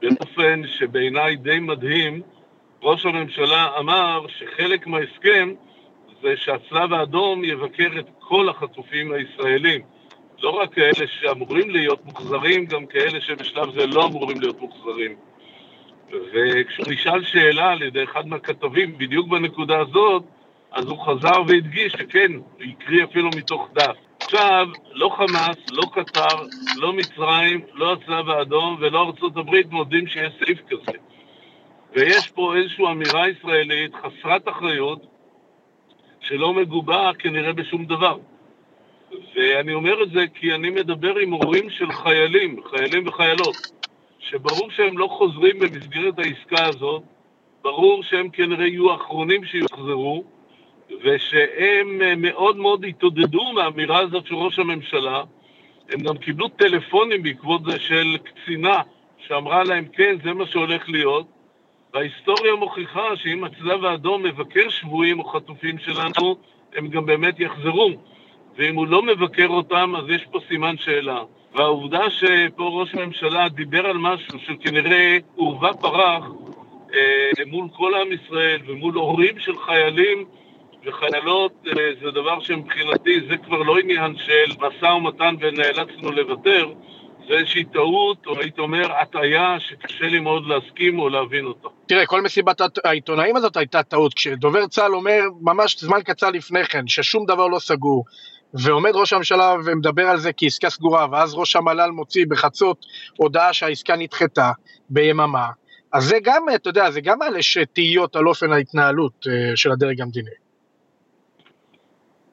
באופן 0.00 0.62
שבעיניי 0.66 1.36
די 1.36 1.58
מדהים, 1.58 2.22
ראש 2.82 3.06
הממשלה 3.06 3.78
אמר 3.78 4.26
שחלק 4.28 4.86
מההסכם 4.86 5.52
זה 6.22 6.36
שהצלב 6.36 6.92
האדום 6.92 7.44
יבקר 7.44 7.98
את 7.98 8.08
כל 8.18 8.48
החטופים 8.48 9.12
הישראלים. 9.12 9.80
לא 10.42 10.50
רק 10.50 10.74
כאלה 10.74 11.06
שאמורים 11.06 11.70
להיות 11.70 12.04
מוחזרים, 12.04 12.64
גם 12.64 12.86
כאלה 12.86 13.20
שבשלב 13.20 13.70
זה 13.74 13.86
לא 13.86 14.06
אמורים 14.06 14.40
להיות 14.40 14.60
מוחזרים. 14.60 15.31
וכשהוא 16.12 16.86
נשאל 16.88 17.24
שאלה 17.24 17.72
על 17.72 17.82
ידי 17.82 18.04
אחד 18.04 18.26
מהכתבים 18.26 18.98
בדיוק 18.98 19.28
בנקודה 19.28 19.78
הזאת, 19.78 20.22
אז 20.72 20.86
הוא 20.86 20.98
חזר 20.98 21.42
והדגיש 21.48 21.92
שכן, 21.92 22.32
הוא 22.32 22.64
הקריא 22.70 23.04
אפילו 23.04 23.28
מתוך 23.36 23.68
דף. 23.74 23.96
עכשיו, 24.22 24.68
לא 24.92 25.08
חמאס, 25.08 25.56
לא 25.72 25.82
קטר, 25.92 26.36
לא 26.76 26.92
מצרים, 26.92 27.60
לא 27.74 27.92
הצלב 27.92 28.28
האדום 28.28 28.76
ולא 28.80 29.06
ארצות 29.06 29.36
הברית 29.36 29.70
מודים 29.70 30.06
שיש 30.06 30.32
סעיף 30.44 30.58
כזה. 30.70 30.98
ויש 31.92 32.28
פה 32.28 32.56
איזושהי 32.56 32.86
אמירה 32.86 33.28
ישראלית 33.28 33.92
חסרת 33.94 34.48
אחריות, 34.48 35.06
שלא 36.20 36.54
מגובה 36.54 37.10
כנראה 37.18 37.52
בשום 37.52 37.84
דבר. 37.84 38.16
ואני 39.36 39.74
אומר 39.74 40.02
את 40.02 40.10
זה 40.10 40.24
כי 40.34 40.54
אני 40.54 40.70
מדבר 40.70 41.18
עם 41.18 41.32
הורים 41.32 41.70
של 41.70 41.92
חיילים, 41.92 42.56
חיילים 42.70 43.08
וחיילות, 43.08 43.56
שברור 44.22 44.70
שהם 44.70 44.98
לא 44.98 45.06
חוזרים 45.06 45.58
במסגרת 45.58 46.18
העסקה 46.18 46.64
הזאת, 46.64 47.02
ברור 47.62 48.02
שהם 48.02 48.28
כנראה 48.28 48.66
יהיו 48.66 48.92
האחרונים 48.92 49.44
שיוחזרו, 49.44 50.24
ושהם 51.04 52.22
מאוד 52.22 52.56
מאוד 52.56 52.84
התעודדו 52.84 53.52
מהאמירה 53.52 53.98
הזאת 53.98 54.26
של 54.26 54.34
ראש 54.34 54.58
הממשלה. 54.58 55.22
הם 55.90 56.00
גם 56.00 56.18
קיבלו 56.18 56.48
טלפונים 56.48 57.22
בעקבות 57.22 57.64
זה 57.64 57.78
של 57.78 58.16
קצינה 58.24 58.80
שאמרה 59.18 59.64
להם, 59.64 59.84
כן, 59.92 60.16
זה 60.24 60.32
מה 60.32 60.46
שהולך 60.46 60.88
להיות, 60.88 61.26
וההיסטוריה 61.94 62.54
מוכיחה 62.54 63.16
שאם 63.16 63.44
הצלב 63.44 63.84
האדום 63.84 64.22
מבקר 64.22 64.68
שבויים 64.68 65.18
או 65.18 65.24
חטופים 65.24 65.78
שלנו, 65.78 66.36
הם 66.74 66.88
גם 66.88 67.06
באמת 67.06 67.40
יחזרו. 67.40 67.90
ואם 68.56 68.76
הוא 68.76 68.86
לא 68.86 69.02
מבקר 69.02 69.48
אותם, 69.48 69.96
אז 69.96 70.04
יש 70.08 70.26
פה 70.30 70.38
סימן 70.48 70.76
שאלה. 70.76 71.22
והעובדה 71.54 72.10
שפה 72.10 72.64
ראש 72.64 72.94
הממשלה 72.94 73.48
דיבר 73.48 73.86
על 73.86 73.96
משהו 73.98 74.38
שכנראה 74.38 75.18
עורבא 75.36 75.72
פרח 75.72 76.24
אה, 76.94 77.44
מול 77.46 77.68
כל 77.76 77.94
עם 77.94 78.12
ישראל 78.12 78.60
ומול 78.66 78.94
הורים 78.94 79.38
של 79.38 79.58
חיילים 79.66 80.24
וחיילות, 80.84 81.52
אה, 81.66 81.72
זה 82.02 82.10
דבר 82.10 82.40
שמבחינתי 82.40 83.20
זה 83.28 83.36
כבר 83.36 83.58
לא 83.58 83.78
עניין 83.78 84.16
של 84.16 84.54
משא 84.60 84.86
ומתן 84.86 85.34
ונאלצנו 85.40 86.12
לוותר, 86.12 86.72
זה 87.28 87.34
איזושהי 87.34 87.64
טעות, 87.64 88.26
או 88.26 88.40
הייתי 88.40 88.60
אומר 88.60 88.92
הטעיה 88.92 89.60
שקשה 89.60 90.08
לי 90.08 90.20
מאוד 90.20 90.46
להסכים 90.46 90.98
או 90.98 91.08
להבין 91.08 91.46
אותה. 91.46 91.68
תראה, 91.86 92.06
כל 92.06 92.20
מסיבת 92.20 92.60
העיתונאים 92.84 93.36
הזאת 93.36 93.56
הייתה 93.56 93.82
טעות, 93.82 94.14
כשדובר 94.14 94.66
צה"ל 94.66 94.94
אומר 94.94 95.20
ממש 95.40 95.76
זמן 95.78 96.02
קצר 96.02 96.30
לפני 96.30 96.64
כן 96.64 96.88
ששום 96.88 97.26
דבר 97.26 97.46
לא 97.46 97.58
סגור, 97.58 98.04
ועומד 98.54 98.90
ראש 98.94 99.12
הממשלה 99.12 99.54
ומדבר 99.64 100.06
על 100.06 100.18
זה 100.18 100.30
כעסקה 100.36 100.70
סגורה, 100.70 101.06
ואז 101.12 101.34
ראש 101.34 101.56
המל"ל 101.56 101.90
מוציא 101.90 102.26
בחצות 102.28 102.86
הודעה 103.16 103.52
שהעסקה 103.52 103.96
נדחתה 103.96 104.52
ביממה, 104.90 105.48
אז 105.92 106.04
זה 106.04 106.16
גם, 106.22 106.42
אתה 106.54 106.68
יודע, 106.68 106.90
זה 106.90 107.00
גם 107.00 107.18
מעלה 107.18 107.40
תהיות 107.72 108.16
על 108.16 108.28
אופן 108.28 108.52
ההתנהלות 108.52 109.26
אה, 109.28 109.56
של 109.56 109.72
הדרג 109.72 110.00
המדיני. 110.00 110.30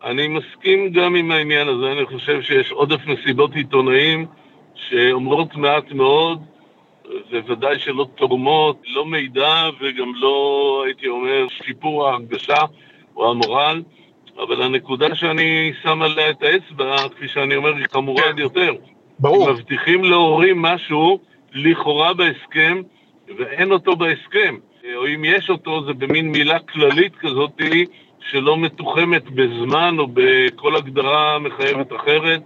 אני 0.03 0.27
מסכים 0.27 0.91
גם 0.91 1.15
עם 1.15 1.31
העניין 1.31 1.67
הזה, 1.67 1.91
אני 1.91 2.05
חושב 2.05 2.41
שיש 2.41 2.71
עודף 2.71 2.99
מסיבות 3.05 3.55
עיתונאים 3.55 4.25
שאומרות 4.75 5.55
מעט 5.55 5.91
מאוד, 5.91 6.41
וודאי 7.47 7.79
שלא 7.79 8.07
תורמות, 8.15 8.81
לא 8.88 9.05
מידע 9.05 9.69
וגם 9.81 10.15
לא, 10.15 10.83
הייתי 10.85 11.07
אומר, 11.07 11.47
שיפור 11.49 12.07
ההרגשה 12.07 12.61
או 13.15 13.31
המורל, 13.31 13.83
אבל 14.39 14.62
הנקודה 14.62 15.15
שאני 15.15 15.74
שם 15.84 16.01
עליה 16.01 16.29
את 16.29 16.43
האצבע, 16.43 16.96
כפי 17.15 17.27
שאני 17.27 17.55
אומר, 17.55 17.75
היא 17.75 17.86
חמורה 17.91 18.25
עוד 18.25 18.39
יותר. 18.39 18.74
ברור. 19.19 19.51
מבטיחים 19.51 20.03
להורים 20.03 20.62
משהו 20.62 21.19
לכאורה 21.53 22.13
בהסכם, 22.13 22.81
ואין 23.38 23.72
אותו 23.72 23.96
בהסכם. 23.96 24.58
או 24.96 25.08
אם 25.08 25.25
יש 25.25 25.50
אותו, 25.50 25.86
זה 25.86 25.93
במין 25.93 26.31
מילה 26.31 26.60
כללית 26.60 27.15
כזאת 27.15 27.62
שלא 28.19 28.58
מתוחמת 28.58 29.29
בזמן 29.29 29.96
או 30.00 30.08
בכל 30.13 30.75
הגדרה 30.75 31.39
מחייבת 31.39 31.93
אחרת, 31.96 32.41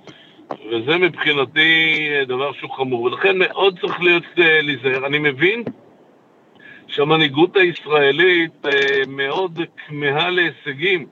וזה 0.72 0.98
מבחינתי 0.98 2.10
דבר 2.28 2.54
שהוא 2.54 2.72
חמור. 2.72 3.04
ולכן 3.04 3.38
מאוד 3.38 3.80
צריך 3.80 4.02
להיות 4.02 4.24
אה, 4.40 4.62
להיזהר. 4.62 5.06
אני 5.06 5.20
מבין 5.20 5.64
שהמנהיגות 6.88 7.58
הישראלית 7.58 8.66
אה, 8.66 8.72
מאוד 9.08 9.60
כמהה 9.88 10.30
להישגים 10.30 11.06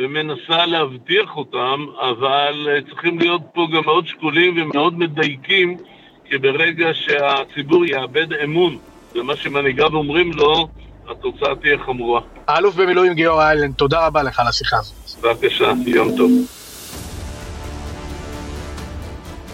ומנסה 0.00 0.66
להבטיח 0.66 1.36
אותם, 1.36 1.86
אבל 2.00 2.68
אה, 2.68 2.80
צריכים 2.90 3.18
להיות 3.18 3.42
פה 3.54 3.66
גם 3.72 3.82
מאוד 3.84 4.06
שקולים 4.06 4.62
ומאוד 4.62 4.98
מדייקים, 4.98 5.76
כי 6.24 6.38
ברגע 6.38 6.88
שהציבור 6.92 7.86
יאבד 7.86 8.32
אמון 8.44 8.78
במה 9.14 9.36
שמנהיגיו 9.36 9.94
אומרים 9.94 10.32
לו, 10.32 10.68
התוצאה 11.10 11.54
תהיה 11.54 11.78
חמורה. 11.78 12.20
האלוף 12.46 12.74
במילואים 12.74 13.12
גיאור 13.14 13.42
איילנד, 13.42 13.74
תודה 13.74 14.06
רבה 14.06 14.22
לך 14.22 14.40
על 14.40 14.46
השיחה 14.46 14.76
הזאת. 14.76 15.20
בבקשה, 15.22 15.72
יום 15.86 16.16
טוב. 16.16 16.30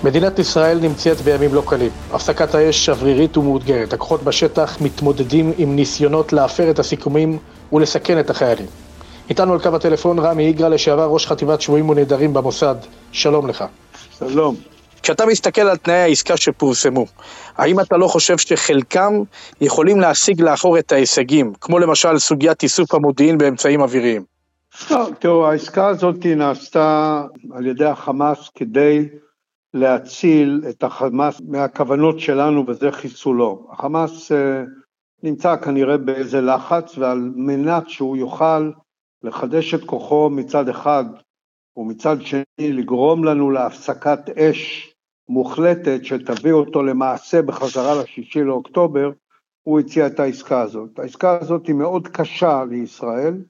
מדינת 0.05 0.39
ישראל 0.39 0.79
נמצאת 0.79 1.21
בימים 1.21 1.55
לא 1.55 1.63
קלים. 1.67 1.91
הפסקת 2.13 2.55
האש 2.55 2.87
שברירית 2.87 3.37
ומאותגרת. 3.37 3.93
הכוחות 3.93 4.23
בשטח 4.23 4.81
מתמודדים 4.81 5.53
עם 5.59 5.77
ניסיונות 5.77 6.33
להפר 6.33 6.71
את 6.71 6.79
הסיכומים 6.79 7.39
ולסכן 7.73 8.21
את 8.21 8.31
החיילים. 8.31 8.67
איתנו 9.31 9.53
על 9.53 9.63
קו 9.63 9.77
הטלפון 9.77 10.19
רמי 10.19 10.47
איגרא, 10.47 10.69
לשעבר 10.69 11.07
ראש 11.07 11.27
חטיבת 11.27 11.61
שבויים 11.61 11.89
ונעדרים 11.89 12.35
במוסד. 12.35 12.75
שלום 13.13 13.49
לך. 13.49 13.65
שלום. 14.19 14.55
כשאתה 15.03 15.27
מסתכל 15.27 15.61
על 15.61 15.77
תנאי 15.77 15.97
העסקה 15.97 16.37
שפורסמו, 16.37 17.07
האם 17.57 17.81
אתה 17.81 17.97
לא 17.97 18.07
חושב 18.07 18.39
שחלקם 18.39 19.13
יכולים 19.61 20.01
להשיג 20.01 20.41
לאחור 20.41 20.79
את 20.79 20.93
ההישגים, 20.93 21.53
כמו 21.61 21.79
למשל 21.79 22.19
סוגיית 22.19 22.63
איסוף 22.63 22.95
המודיעין 22.95 23.39
באמצעים 23.39 23.81
אוויריים? 23.81 24.23
לא, 24.91 25.09
תראו, 25.19 25.47
העסקה 25.47 25.89
הזאת 25.89 26.27
נעשתה 26.27 27.23
על 27.53 27.67
ידי 27.67 27.85
החמאס 27.85 28.51
כדי 28.55 29.09
להציל 29.75 30.63
את 30.69 30.83
החמאס 30.83 31.41
מהכוונות 31.49 32.21
שלנו 32.21 32.65
וזה 32.67 32.93
חיסולו. 32.93 33.67
החמאס 33.73 34.33
אה, 34.33 34.63
נמצא 35.23 35.57
כנראה 35.57 35.97
באיזה 35.97 36.41
לחץ 36.41 36.99
ועל 36.99 37.31
מנת 37.37 37.89
שהוא 37.89 38.17
יוכל 38.17 38.71
לחדש 39.23 39.75
את 39.75 39.85
כוחו 39.85 40.31
מצד 40.31 40.69
אחד 40.69 41.05
ומצד 41.77 42.23
שני 42.23 42.73
לגרום 42.73 43.25
לנו 43.25 43.51
להפסקת 43.51 44.39
אש 44.39 44.95
מוחלטת 45.29 46.05
שתביא 46.05 46.53
אותו 46.53 46.83
למעשה 46.83 47.43
בחזרה 47.43 48.03
לשישי 48.03 48.45
לאוקטובר, 48.45 49.11
הוא 49.63 49.81
הציע 49.81 50.07
את 50.07 50.21
העסקה 50.21 50.63
הזאת. 50.63 50.99
העסקה 50.99 51.39
הזאת 51.41 51.67
היא 51.67 51.75
מאוד 51.75 52.09
קשה 52.09 52.65
לישראל 52.71 53.43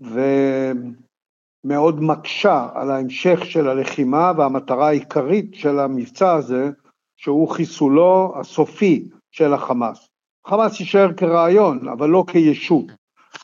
ומאוד 0.00 2.00
מקשה 2.00 2.68
על 2.74 2.90
ההמשך 2.90 3.44
של 3.44 3.68
הלחימה 3.68 4.32
והמטרה 4.36 4.88
העיקרית 4.88 5.54
של 5.54 5.78
המבצע 5.78 6.32
הזה, 6.32 6.70
שהוא 7.16 7.48
חיסולו 7.48 8.32
הסופי 8.36 9.08
של 9.30 9.54
החמאס. 9.54 10.08
חמאס 10.46 10.80
יישאר 10.80 11.12
כרעיון, 11.16 11.88
אבל 11.88 12.08
לא 12.08 12.24
כישות. 12.26 12.99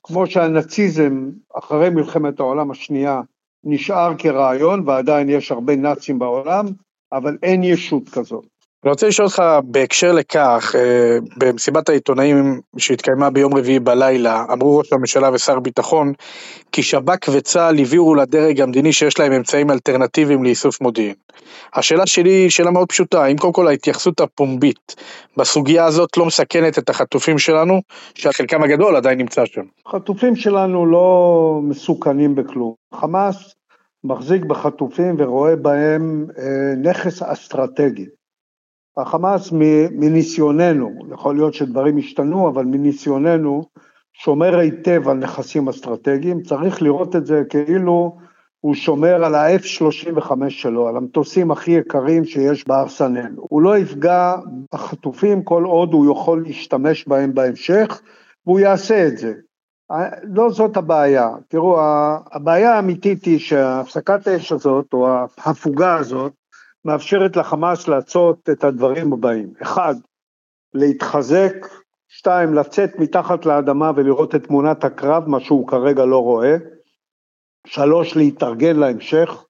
כמו 0.07 0.27
שהנאציזם 0.27 1.31
אחרי 1.55 1.91
מלחמת 1.91 2.41
העולם 2.41 2.71
השנייה 2.71 3.21
נשאר 3.65 4.13
כרעיון 4.19 4.89
ועדיין 4.89 5.29
יש 5.29 5.53
הרבה 5.53 5.77
נאצים 5.77 6.19
בעולם, 6.19 6.67
אבל 7.13 7.39
אין 7.43 7.65
ישות 7.65 8.09
כזאת. 8.09 8.56
אני 8.87 8.91
רוצה 8.91 9.09
לשאול 9.09 9.27
אותך 9.27 9.43
בהקשר 9.65 10.13
לכך, 10.13 10.75
אה, 10.79 11.19
במסיבת 11.37 11.89
העיתונאים 11.89 12.61
שהתקיימה 12.79 13.31
ביום 13.31 13.57
רביעי 13.57 13.79
בלילה, 13.79 14.45
אמרו 14.53 14.79
ראש 14.79 14.93
הממשלה 14.93 15.31
ושר 15.33 15.61
ביטחון 15.61 16.13
כי 16.73 16.83
שב"כ 16.83 17.29
וצה"ל 17.33 17.81
הבהירו 17.81 18.15
לדרג 18.15 18.61
המדיני 18.61 18.93
שיש 18.93 19.19
להם 19.19 19.33
אמצעים 19.33 19.71
אלטרנטיביים 19.71 20.45
לאיסוף 20.45 20.81
מודיעין. 20.81 21.15
השאלה 21.75 22.07
שלי 22.07 22.31
היא 22.31 22.51
שאלה 22.51 22.71
מאוד 22.71 22.89
פשוטה, 22.89 23.25
האם 23.25 23.37
קודם 23.37 23.53
כל 23.53 23.69
ההתייחסות 23.69 24.21
הפומבית 24.21 24.95
בסוגיה 25.37 25.85
הזאת 25.85 26.17
לא 26.17 26.27
מסכנת 26.27 26.79
את 26.79 26.91
החטופים 26.91 27.39
שלנו, 27.39 27.81
שחלקם 28.15 28.63
הגדול 28.63 28.97
עדיין 28.97 29.19
נמצא 29.19 29.47
שם? 29.47 29.65
החטופים 29.87 30.37
שלנו 30.37 30.87
לא 30.87 31.61
מסוכנים 31.63 32.35
בכלום. 32.35 32.75
חמאס 32.95 33.55
מחזיק 34.05 34.45
בחטופים 34.45 35.15
ורואה 35.19 35.57
בהם 35.57 36.27
אה, 36.39 36.91
נכס 36.91 37.23
אסטרטגי. 37.23 38.07
החמאס 38.97 39.53
מניסיוננו, 39.91 40.91
יכול 41.13 41.35
להיות 41.35 41.55
שדברים 41.55 41.99
השתנו, 41.99 42.49
אבל 42.49 42.65
מניסיוננו, 42.65 43.65
שומר 44.13 44.59
היטב 44.59 45.09
על 45.09 45.17
נכסים 45.17 45.69
אסטרטגיים, 45.69 46.43
צריך 46.43 46.83
לראות 46.83 47.17
את 47.17 47.27
זה 47.27 47.43
כאילו 47.49 48.17
הוא 48.61 48.75
שומר 48.75 49.25
על 49.25 49.35
ה-F-35 49.35 50.31
שלו, 50.49 50.89
על 50.89 50.97
המטוסים 50.97 51.51
הכי 51.51 51.71
יקרים 51.71 52.25
שיש 52.25 52.69
בארסנל. 52.69 53.33
הוא 53.37 53.63
לא 53.63 53.79
יפגע 53.79 54.35
בחטופים 54.75 55.43
כל 55.43 55.65
עוד 55.65 55.93
הוא 55.93 56.13
יכול 56.13 56.43
להשתמש 56.43 57.09
בהם 57.09 57.35
בהמשך, 57.35 58.03
והוא 58.47 58.61
יעשה 58.61 59.07
את 59.07 59.19
זה. 59.19 59.33
לא 60.23 60.51
זאת 60.51 60.77
הבעיה. 60.77 61.31
תראו, 61.49 61.79
הבעיה 62.33 62.75
האמיתית 62.75 63.25
היא 63.25 63.39
שהפסקת 63.39 64.27
האש 64.27 64.53
הזאת, 64.53 64.93
או 64.93 65.09
ההפוגה 65.39 65.97
הזאת, 65.97 66.33
מאפשרת 66.87 67.37
לחמאס 67.37 67.89
לעשות 67.89 68.51
את 68.51 68.65
הדברים 68.65 69.13
הבאים. 69.13 69.53
אחד, 69.63 69.95
להתחזק, 70.75 71.53
שתיים, 72.09 72.55
לצאת 72.55 72.99
מתחת 72.99 73.47
לאדמה 73.47 73.91
ולראות 73.97 74.35
את 74.35 74.47
תמונת 74.47 74.85
הקרב, 74.85 75.29
מה 75.29 75.41
שהוא 75.41 75.69
כרגע 75.69 76.05
לא 76.05 76.23
רואה, 76.23 76.57
שלוש, 77.67 78.17
להתארגן 78.17 78.77
להמשך. 78.77 79.45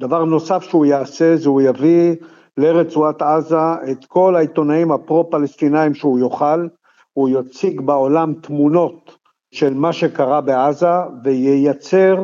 דבר 0.00 0.24
נוסף 0.24 0.62
שהוא 0.62 0.86
יעשה 0.86 1.36
זה 1.36 1.48
הוא 1.48 1.62
יביא 1.62 2.16
לרצועת 2.56 3.22
עזה 3.22 3.56
את 3.92 4.04
כל 4.04 4.36
העיתונאים 4.36 4.92
הפרו-פלסטינאים 4.92 5.94
שהוא 5.94 6.18
יוכל, 6.18 6.68
הוא 7.12 7.28
יציג 7.28 7.80
בעולם 7.80 8.34
תמונות 8.34 9.16
של 9.54 9.74
מה 9.74 9.92
שקרה 9.92 10.40
בעזה 10.40 10.86
וייצר 11.24 12.16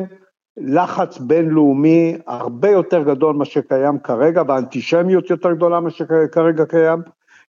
לחץ 0.59 1.17
בינלאומי 1.17 2.17
הרבה 2.27 2.69
יותר 2.69 3.03
גדול 3.03 3.35
ממה 3.35 3.45
שקיים 3.45 3.99
כרגע, 3.99 4.43
ואנטישמיות 4.47 5.29
יותר 5.29 5.53
גדולה 5.53 5.79
ממה 5.79 5.89
שכרגע 5.89 6.65
קיים, 6.65 7.01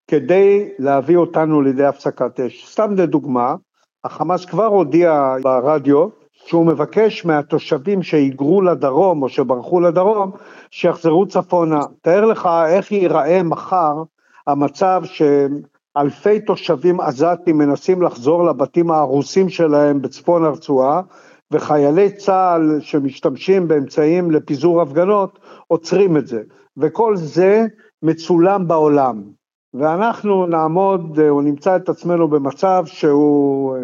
כדי 0.08 0.68
להביא 0.78 1.16
אותנו 1.16 1.62
לידי 1.62 1.84
הפסקת 1.84 2.40
אש. 2.40 2.72
סתם 2.72 2.94
לדוגמה, 2.96 3.54
החמאס 4.04 4.44
כבר 4.44 4.66
הודיע 4.66 5.36
ברדיו 5.42 6.08
שהוא 6.32 6.66
מבקש 6.66 7.24
מהתושבים 7.24 8.02
שהיגרו 8.02 8.62
לדרום 8.62 9.22
או 9.22 9.28
שברחו 9.28 9.80
לדרום, 9.80 10.30
שיחזרו 10.70 11.26
צפונה. 11.26 11.80
תאר 12.02 12.24
לך 12.24 12.48
איך 12.68 12.92
ייראה 12.92 13.42
מחר 13.42 14.02
המצב 14.46 15.02
שאלפי 15.04 16.40
תושבים 16.40 17.00
עזתים 17.00 17.58
מנסים 17.58 18.02
לחזור 18.02 18.44
לבתים 18.44 18.90
ההרוסים 18.90 19.48
שלהם 19.48 20.02
בצפון 20.02 20.44
הרצועה, 20.44 21.00
וחיילי 21.52 22.12
צה"ל 22.12 22.80
שמשתמשים 22.80 23.68
באמצעים 23.68 24.30
לפיזור 24.30 24.82
הפגנות 24.82 25.38
עוצרים 25.66 26.16
את 26.16 26.26
זה, 26.26 26.42
וכל 26.76 27.16
זה 27.16 27.66
מצולם 28.02 28.68
בעולם, 28.68 29.22
ואנחנו 29.74 30.46
נעמוד 30.46 31.18
או 31.28 31.40
נמצא 31.40 31.76
את 31.76 31.88
עצמנו 31.88 32.28
במצב 32.28 32.82
שהוא 32.86 33.76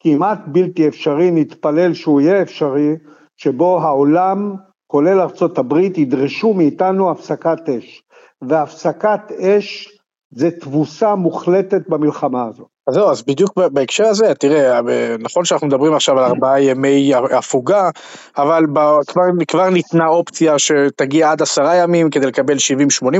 כמעט 0.00 0.38
בלתי 0.46 0.88
אפשרי, 0.88 1.30
נתפלל 1.30 1.94
שהוא 1.94 2.20
יהיה 2.20 2.42
אפשרי, 2.42 2.96
שבו 3.36 3.80
העולם, 3.82 4.54
כולל 4.86 5.20
ארצות 5.20 5.58
הברית, 5.58 5.98
ידרשו 5.98 6.54
מאיתנו 6.54 7.10
הפסקת 7.10 7.68
אש, 7.68 8.02
והפסקת 8.42 9.32
אש 9.40 9.98
זה 10.30 10.50
תבוסה 10.50 11.14
מוחלטת 11.14 11.88
במלחמה 11.88 12.44
הזאת. 12.44 12.68
אז 12.88 12.94
זהו, 12.94 13.10
אז 13.10 13.22
בדיוק 13.22 13.52
בהקשר 13.72 14.06
הזה, 14.06 14.34
תראה, 14.34 14.80
נכון 15.18 15.44
שאנחנו 15.44 15.66
מדברים 15.66 15.94
עכשיו 15.94 16.18
על 16.18 16.24
ארבעה 16.24 16.60
ימי 16.60 17.12
הפוגה, 17.14 17.90
אבל 18.36 18.64
כבר, 19.06 19.30
כבר 19.48 19.70
ניתנה 19.70 20.06
אופציה 20.06 20.58
שתגיע 20.58 21.30
עד 21.30 21.42
עשרה 21.42 21.76
ימים 21.76 22.10
כדי 22.10 22.26
לקבל 22.26 22.56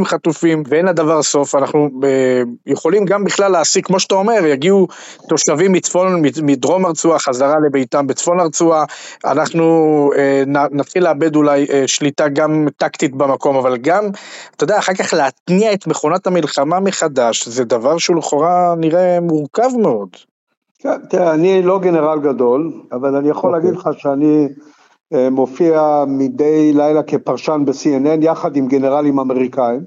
70-80 0.00 0.04
חטופים, 0.04 0.62
ואין 0.68 0.86
לדבר 0.86 1.22
סוף, 1.22 1.54
אנחנו 1.54 1.88
אה, 2.04 2.42
יכולים 2.66 3.04
גם 3.04 3.24
בכלל 3.24 3.52
להסיק, 3.52 3.86
כמו 3.86 4.00
שאתה 4.00 4.14
אומר, 4.14 4.46
יגיעו 4.46 4.86
תושבים 5.28 5.72
מצפון, 5.72 6.22
מדרום 6.42 6.86
הרצועה, 6.86 7.18
חזרה 7.18 7.54
לביתם 7.66 8.06
בצפון 8.06 8.40
הרצועה, 8.40 8.84
אנחנו 9.24 10.10
אה, 10.16 10.42
נתחיל 10.70 11.04
לאבד 11.04 11.36
אולי 11.36 11.66
אה, 11.72 11.82
שליטה 11.86 12.28
גם 12.28 12.66
טקטית 12.76 13.14
במקום, 13.14 13.56
אבל 13.56 13.76
גם, 13.76 14.08
אתה 14.56 14.64
יודע, 14.64 14.78
אחר 14.78 14.94
כך 14.94 15.14
להתניע 15.14 15.72
את 15.72 15.86
מכונת 15.86 16.26
המלחמה 16.26 16.80
מחדש, 16.80 17.48
זה 17.48 17.64
דבר 17.64 17.98
שהוא 17.98 18.16
לכאורה 18.16 18.74
נראה 18.76 19.20
מורכב. 19.20 19.51
מורכב 19.58 19.76
מאוד. 19.76 20.08
כן, 20.78 21.06
תראה, 21.10 21.34
אני 21.34 21.62
לא 21.62 21.78
גנרל 21.78 22.20
גדול, 22.20 22.72
אבל 22.92 23.16
אני 23.16 23.28
יכול 23.28 23.54
okay. 23.54 23.56
אוקיי. 23.56 23.70
להגיד 23.70 23.80
לך 23.80 23.90
שאני 23.98 24.48
אה, 25.12 25.30
מופיע 25.30 26.04
מדי 26.08 26.72
לילה 26.72 27.02
כפרשן 27.02 27.62
ב-CNN 27.64 28.24
יחד 28.24 28.56
עם 28.56 28.68
גנרלים 28.68 29.18
אמריקאים, 29.18 29.80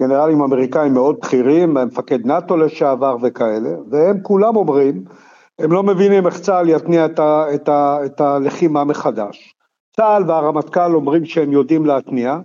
גנרלים 0.00 0.40
אמריקאים 0.40 0.94
מאוד 0.94 1.16
בכירים, 1.22 1.74
מפקד 1.74 2.26
נאט"ו 2.26 2.56
לשעבר 2.56 3.16
וכאלה, 3.22 3.70
והם 3.90 4.20
כולם 4.22 4.56
אומרים, 4.56 5.04
הם 5.58 5.72
לא 5.72 5.82
מבינים 5.82 6.26
איך 6.26 6.40
צה"ל 6.40 6.68
יתניע 6.68 7.04
את, 7.04 7.18
ה, 7.18 7.54
את, 7.54 7.68
ה, 7.68 7.98
את 8.04 8.20
הלחימה 8.20 8.84
מחדש. 8.84 9.54
צה"ל 9.96 10.22
והרמטכ"ל 10.26 10.94
אומרים 10.94 11.24
שהם 11.24 11.52
יודעים 11.52 11.86
להתניע, 11.86 12.38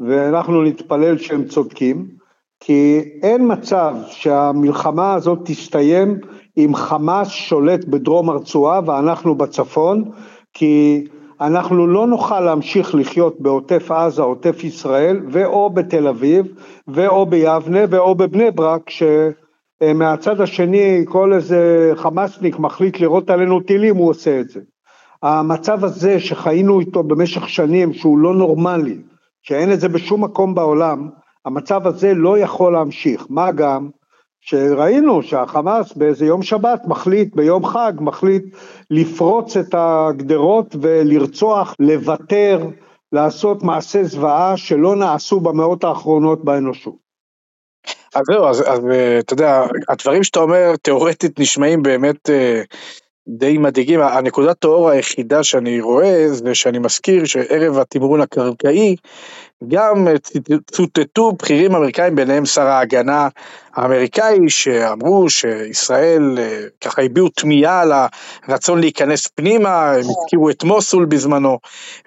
ואנחנו 0.00 0.62
נתפלל 0.62 1.18
שהם 1.18 1.44
צודקים, 1.44 2.06
כי 2.60 3.00
אין 3.22 3.52
מצב 3.52 3.94
שהמלחמה 4.08 5.14
הזאת 5.14 5.38
תסתיים 5.44 6.18
אם 6.56 6.74
חמאס 6.74 7.28
שולט 7.28 7.84
בדרום 7.84 8.30
הרצועה 8.30 8.80
ואנחנו 8.86 9.34
בצפון, 9.34 10.04
כי 10.54 11.04
אנחנו 11.40 11.86
לא 11.86 12.06
נוכל 12.06 12.40
להמשיך 12.40 12.94
לחיות 12.94 13.40
בעוטף 13.40 13.90
עזה, 13.90 14.22
עוטף 14.22 14.64
ישראל, 14.64 15.20
ואו 15.30 15.70
בתל 15.70 16.08
אביב, 16.08 16.46
ואו 16.88 17.26
ביבנה, 17.26 17.78
ואו 17.90 18.14
בבני 18.14 18.50
ברק, 18.50 18.90
שמהצד 18.90 20.40
השני 20.40 21.04
כל 21.08 21.32
איזה 21.32 21.92
חמאסניק 21.94 22.58
מחליט 22.58 23.00
לירות 23.00 23.30
עלינו 23.30 23.60
טילים, 23.60 23.96
הוא 23.96 24.10
עושה 24.10 24.40
את 24.40 24.48
זה. 24.48 24.60
המצב 25.22 25.84
הזה 25.84 26.20
שחיינו 26.20 26.80
איתו 26.80 27.02
במשך 27.02 27.48
שנים, 27.48 27.92
שהוא 27.92 28.18
לא 28.18 28.34
נורמלי, 28.34 28.98
שאין 29.42 29.72
את 29.72 29.80
זה 29.80 29.88
בשום 29.88 30.24
מקום 30.24 30.54
בעולם, 30.54 31.08
המצב 31.46 31.86
הזה 31.86 32.14
לא 32.14 32.38
יכול 32.38 32.72
להמשיך, 32.72 33.26
מה 33.30 33.52
גם 33.52 33.88
שראינו 34.40 35.22
שהחמאס 35.22 35.92
באיזה 35.92 36.26
יום 36.26 36.42
שבת 36.42 36.80
מחליט, 36.86 37.34
ביום 37.34 37.66
חג, 37.66 37.92
מחליט 38.00 38.44
לפרוץ 38.90 39.56
את 39.56 39.74
הגדרות 39.74 40.76
ולרצוח, 40.80 41.74
לוותר, 41.78 42.66
לעשות 43.12 43.62
מעשי 43.62 44.04
זוועה 44.04 44.56
שלא 44.56 44.96
נעשו 44.96 45.40
במאות 45.40 45.84
האחרונות 45.84 46.44
באנושות. 46.44 47.06
אז 48.14 48.22
זהו, 48.26 48.46
אז, 48.46 48.60
אז 48.60 48.80
אתה 49.18 49.32
יודע, 49.32 49.66
הדברים 49.88 50.22
שאתה 50.22 50.40
אומר 50.40 50.76
תיאורטית 50.82 51.40
נשמעים 51.40 51.82
באמת 51.82 52.30
אה, 52.30 52.62
די 53.28 53.58
מדאיגים, 53.58 54.00
הנקודת 54.00 54.64
האור 54.64 54.88
היחידה 54.90 55.44
שאני 55.44 55.80
רואה 55.80 56.28
זה 56.28 56.54
שאני 56.54 56.78
מזכיר 56.78 57.24
שערב 57.24 57.78
התמרון 57.78 58.20
הקרקעי 58.20 58.96
גם 59.68 60.08
צוטטו 60.70 61.32
בכירים 61.32 61.74
אמריקאים 61.74 62.14
ביניהם 62.14 62.46
שר 62.46 62.66
ההגנה 62.66 63.28
האמריקאי 63.76 64.38
שאמרו 64.48 65.30
שישראל 65.30 66.38
אה, 66.38 66.60
ככה 66.80 67.02
הביעו 67.02 67.28
תמיהה 67.28 67.80
על 67.80 67.92
הרצון 68.46 68.80
להיכנס 68.80 69.26
פנימה, 69.26 69.90
הם 69.90 70.00
הזכירו 70.00 70.50
את 70.50 70.64
מוסול 70.64 71.04
בזמנו 71.04 71.58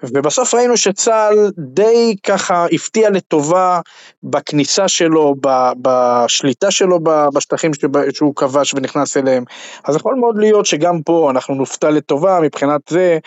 ובסוף 0.03 0.53
ראינו 0.53 0.77
שצה"ל 0.77 1.51
די 1.57 2.15
ככה 2.23 2.65
הפתיע 2.71 3.09
לטובה 3.09 3.81
בכניסה 4.23 4.87
שלו, 4.87 5.35
בשליטה 5.81 6.71
שלו 6.71 6.99
בשטחים 7.33 7.71
שהוא 8.13 8.35
כבש 8.35 8.73
ונכנס 8.73 9.17
אליהם. 9.17 9.43
אז 9.83 9.95
יכול 9.95 10.15
מאוד 10.15 10.37
להיות 10.37 10.65
שגם 10.65 11.01
פה 11.01 11.31
אנחנו 11.31 11.55
נופתע 11.55 11.89
לטובה 11.89 12.39
מבחינת 12.39 12.81
זה 12.89 13.17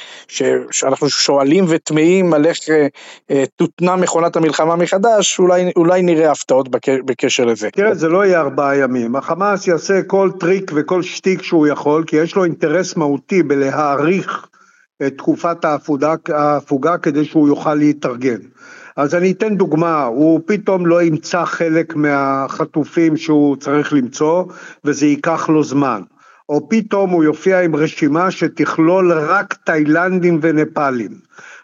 שאנחנו 0.70 1.10
שואלים 1.10 1.64
ותמהים 1.68 2.34
על 2.34 2.46
איך 2.46 2.58
אה, 2.70 2.86
אה, 3.30 3.44
תותנע 3.56 3.96
מכונת 4.12 4.36
המלחמה 4.36 4.76
מחדש, 4.76 5.38
אולי, 5.38 5.70
אולי 5.76 6.02
נראה 6.02 6.30
הפתעות 6.30 6.68
בקשר 7.04 7.44
לזה. 7.44 7.70
תראה, 7.70 7.94
זה 7.94 8.08
לא 8.08 8.24
יהיה 8.24 8.40
ארבעה 8.40 8.76
ימים. 8.76 9.16
החמאס 9.16 9.68
יעשה 9.68 10.02
כל 10.02 10.30
טריק 10.40 10.70
וכל 10.74 11.02
שטיק 11.02 11.42
שהוא 11.42 11.66
יכול, 11.66 12.04
כי 12.04 12.16
יש 12.16 12.36
לו 12.36 12.44
אינטרס 12.44 12.96
מהותי 12.96 13.42
בלהאריך 13.42 14.46
את 15.06 15.18
תקופת 15.18 15.64
ההפוגה, 15.64 16.14
ההפוגה 16.28 16.98
כדי 16.98 17.24
שהוא 17.24 17.48
יוכל 17.48 17.74
להתארגן. 17.74 18.38
אז 18.96 19.14
אני 19.14 19.32
אתן 19.32 19.56
דוגמה, 19.56 20.04
הוא 20.04 20.40
פתאום 20.46 20.86
לא 20.86 21.02
ימצא 21.02 21.44
חלק 21.44 21.96
מהחטופים 21.96 23.16
שהוא 23.16 23.56
צריך 23.56 23.92
למצוא, 23.92 24.44
וזה 24.84 25.06
ייקח 25.06 25.48
לו 25.48 25.64
זמן. 25.64 26.02
או 26.48 26.68
פתאום 26.68 27.10
הוא 27.10 27.24
יופיע 27.24 27.60
עם 27.60 27.76
רשימה 27.76 28.30
שתכלול 28.30 29.12
רק 29.12 29.54
תאילנדים 29.64 30.38
ונפאלים. 30.42 31.10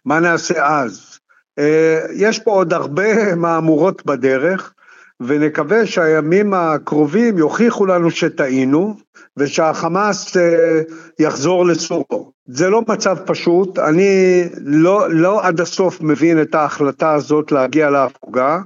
מה 0.04 0.20
נעשה 0.20 0.66
אז? 0.66 1.18
אה, 1.58 2.00
יש 2.14 2.38
פה 2.38 2.50
עוד 2.50 2.72
הרבה 2.72 3.34
מהמורות 3.42 4.06
בדרך, 4.06 4.72
ונקווה 5.20 5.86
שהימים 5.86 6.54
הקרובים 6.54 7.38
יוכיחו 7.38 7.86
לנו 7.86 8.10
שטעינו, 8.10 8.94
ושהחמאס 9.36 10.36
אה, 10.36 10.80
יחזור 11.18 11.66
לסורו. 11.66 12.32
זה 12.46 12.70
לא 12.70 12.82
מצב 12.88 13.16
פשוט, 13.26 13.78
אני 13.78 14.44
לא, 14.64 15.10
לא 15.10 15.46
עד 15.46 15.60
הסוף 15.60 16.00
מבין 16.00 16.42
את 16.42 16.54
ההחלטה 16.54 17.12
הזאת 17.12 17.52
להגיע 17.52 17.90
להפוגה, 17.90 18.58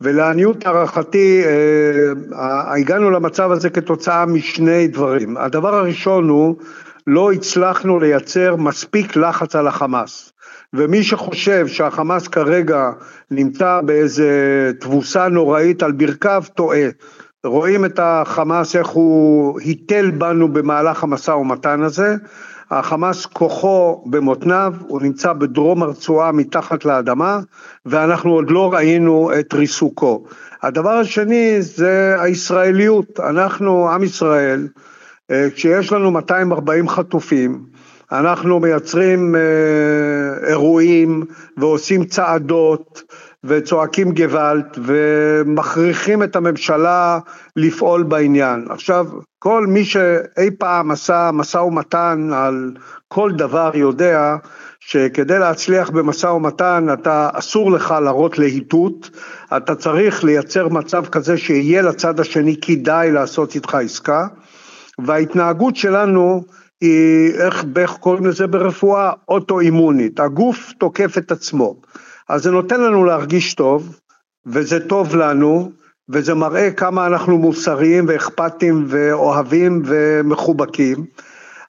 ולעניות 0.00 0.66
הערכתי 0.66 1.42
אה, 1.44 2.72
הגענו 2.74 3.10
למצב 3.10 3.50
הזה 3.50 3.70
כתוצאה 3.70 4.26
משני 4.26 4.88
דברים. 4.88 5.36
הדבר 5.36 5.74
הראשון 5.74 6.28
הוא, 6.28 6.56
לא 7.06 7.32
הצלחנו 7.32 8.00
לייצר 8.00 8.56
מספיק 8.56 9.16
לחץ 9.16 9.56
על 9.56 9.68
החמאס. 9.68 10.32
ומי 10.74 11.02
שחושב 11.02 11.66
שהחמאס 11.66 12.28
כרגע 12.28 12.90
נמצא 13.30 13.80
באיזה 13.80 14.30
תבוסה 14.80 15.28
נוראית 15.28 15.82
על 15.82 15.92
ברכיו, 15.92 16.42
טועה. 16.54 16.88
רואים 17.44 17.84
את 17.84 17.98
החמאס 18.02 18.76
איך 18.76 18.86
הוא 18.86 19.60
היטל 19.60 20.10
בנו 20.10 20.48
במהלך 20.48 21.02
המשא 21.02 21.30
ומתן 21.30 21.82
הזה. 21.82 22.16
החמאס 22.70 23.26
כוחו 23.26 24.04
במותניו, 24.06 24.74
הוא 24.86 25.02
נמצא 25.02 25.32
בדרום 25.32 25.82
הרצועה 25.82 26.32
מתחת 26.32 26.84
לאדמה, 26.84 27.40
ואנחנו 27.86 28.32
עוד 28.32 28.50
לא 28.50 28.72
ראינו 28.72 29.30
את 29.40 29.54
ריסוקו. 29.54 30.24
הדבר 30.62 30.90
השני 30.90 31.62
זה 31.62 32.16
הישראליות, 32.18 33.20
אנחנו 33.20 33.90
עם 33.90 34.02
ישראל, 34.02 34.68
אה, 35.30 35.48
כשיש 35.54 35.92
לנו 35.92 36.10
240 36.10 36.88
חטופים, 36.88 37.66
אנחנו 38.12 38.60
מייצרים 38.60 39.34
אה, 39.34 40.48
אירועים 40.48 41.22
ועושים 41.56 42.04
צעדות 42.04 43.02
וצועקים 43.44 44.12
גוואלד 44.12 44.78
ומכריחים 44.84 46.22
את 46.22 46.36
הממשלה 46.36 47.18
לפעול 47.56 48.02
בעניין. 48.02 48.66
עכשיו, 48.70 49.06
כל 49.38 49.66
מי 49.66 49.84
שאי 49.84 50.50
פעם 50.58 50.90
עשה 50.90 51.30
משא 51.32 51.58
ומתן 51.58 52.30
על 52.32 52.72
כל 53.08 53.32
דבר 53.32 53.70
יודע 53.74 54.36
שכדי 54.80 55.38
להצליח 55.38 55.90
במשא 55.90 56.26
ומתן 56.26 56.86
אתה 56.92 57.28
אסור 57.32 57.72
לך 57.72 57.94
להראות 58.02 58.38
להיטות, 58.38 59.10
אתה 59.56 59.74
צריך 59.74 60.24
לייצר 60.24 60.68
מצב 60.68 61.06
כזה 61.06 61.36
שיהיה 61.36 61.82
לצד 61.82 62.20
השני 62.20 62.56
כדאי 62.60 63.12
לעשות 63.12 63.54
איתך 63.54 63.74
עסקה, 63.74 64.26
וההתנהגות 64.98 65.76
שלנו 65.76 66.44
היא, 66.80 67.34
איך, 67.34 67.64
איך 67.76 67.92
קוראים 67.92 68.26
לזה 68.26 68.46
ברפואה? 68.46 69.12
אוטואימונית, 69.28 70.20
הגוף 70.20 70.72
תוקף 70.78 71.18
את 71.18 71.32
עצמו. 71.32 71.76
אז 72.28 72.42
זה 72.42 72.50
נותן 72.50 72.80
לנו 72.80 73.04
להרגיש 73.04 73.54
טוב, 73.54 74.00
וזה 74.46 74.88
טוב 74.88 75.16
לנו, 75.16 75.72
וזה 76.08 76.34
מראה 76.34 76.70
כמה 76.70 77.06
אנחנו 77.06 77.38
מוסריים 77.38 78.04
ואכפתיים 78.08 78.84
ואוהבים 78.88 79.82
ומחובקים, 79.84 81.06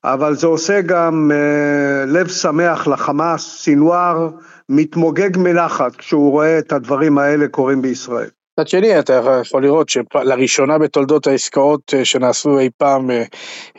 אבל 0.03 0.35
זה 0.35 0.47
עושה 0.47 0.81
גם 0.81 1.31
אה, 1.33 2.05
לב 2.05 2.27
שמח 2.27 2.87
לחמאס, 2.87 3.61
סינואר 3.61 4.29
מתמוגג 4.69 5.37
מנחת 5.37 5.95
כשהוא 5.95 6.31
רואה 6.31 6.59
את 6.59 6.71
הדברים 6.71 7.17
האלה 7.17 7.47
קורים 7.47 7.81
בישראל. 7.81 8.29
מצד 8.59 8.67
שני 8.67 8.99
אתה 8.99 9.39
יכול 9.41 9.63
לראות 9.63 9.89
שלראשונה 9.89 10.77
בתולדות 10.77 11.27
העסקאות 11.27 11.93
אה, 11.93 12.05
שנעשו 12.05 12.59
אי 12.59 12.69
פעם 12.77 13.11
אה, 13.11 13.23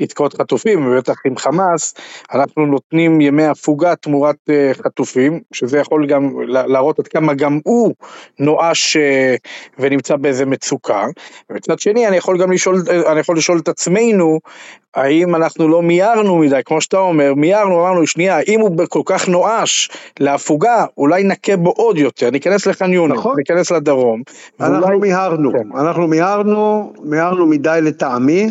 עסקאות 0.00 0.34
חטופים 0.34 0.86
ובטח 0.86 1.14
עם 1.26 1.36
חמאס 1.36 1.94
אנחנו 2.32 2.66
נותנים 2.66 3.20
ימי 3.20 3.44
הפוגה 3.44 3.96
תמורת 3.96 4.36
אה, 4.50 4.70
חטופים 4.84 5.40
שזה 5.52 5.78
יכול 5.78 6.06
גם 6.06 6.30
להראות 6.48 6.98
עד 6.98 7.08
כמה 7.08 7.34
גם 7.34 7.60
הוא 7.64 7.94
נואש 8.38 8.96
ונמצא 9.78 10.16
באיזה 10.16 10.46
מצוקה. 10.46 11.06
ומצד 11.50 11.78
שני 11.78 12.08
אני 12.08 12.16
יכול 12.16 12.42
גם 12.42 12.52
לשאול 12.52 12.82
אני 13.12 13.20
יכול 13.20 13.36
לשאול 13.36 13.58
את 13.58 13.68
עצמנו 13.68 14.38
האם 14.94 15.34
אנחנו 15.34 15.68
לא 15.68 15.82
מיהרנו 15.82 16.38
מדי, 16.38 16.60
כמו 16.64 16.80
שאתה 16.80 16.98
אומר, 16.98 17.34
מיהרנו, 17.34 17.80
אמרנו, 17.80 18.06
שנייה, 18.06 18.40
אם 18.40 18.60
הוא 18.60 18.86
כל 18.88 19.02
כך 19.04 19.28
נואש 19.28 19.90
להפוגה, 20.20 20.84
אולי 20.96 21.24
נכה 21.24 21.56
בו 21.56 21.70
עוד 21.70 21.98
יותר, 21.98 22.30
ניכנס 22.30 22.66
לח'אן 22.66 22.92
יונס, 22.92 23.18
נכון. 23.18 23.36
ניכנס 23.36 23.70
לדרום. 23.70 24.22
אנחנו 24.60 24.82
ואולי... 24.82 24.98
מיהרנו, 24.98 25.52
כן. 25.52 25.78
אנחנו 25.78 26.08
מיהרנו, 26.08 26.92
מיהרנו 27.02 27.46
מדי 27.46 27.78
לטעמי, 27.82 28.48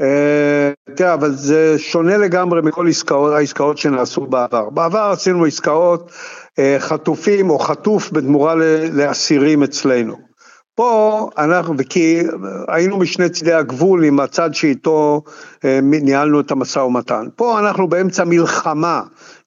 אה, 0.00 0.72
תראה, 0.94 1.14
אבל 1.14 1.30
זה 1.30 1.78
שונה 1.78 2.16
לגמרי 2.16 2.62
מכל 2.62 2.88
עסקאות, 2.88 3.32
העסקאות 3.32 3.78
שנעשו 3.78 4.26
בעבר. 4.26 4.70
בעבר 4.70 5.10
עשינו 5.12 5.44
עסקאות 5.44 6.10
אה, 6.58 6.76
חטופים 6.78 7.50
או 7.50 7.58
חטוף 7.58 8.12
בתמורה 8.12 8.54
לאסירים 8.92 9.62
אצלנו. 9.62 10.31
פה 10.74 11.30
אנחנו, 11.38 11.74
וכי 11.78 12.22
היינו 12.68 12.98
משני 12.98 13.28
צידי 13.28 13.52
הגבול 13.52 14.04
עם 14.04 14.20
הצד 14.20 14.54
שאיתו 14.54 15.22
אה, 15.64 15.78
ניהלנו 15.82 16.40
את 16.40 16.50
המשא 16.50 16.78
ומתן. 16.78 17.26
פה 17.36 17.58
אנחנו 17.58 17.88
באמצע 17.88 18.24
מלחמה 18.24 19.02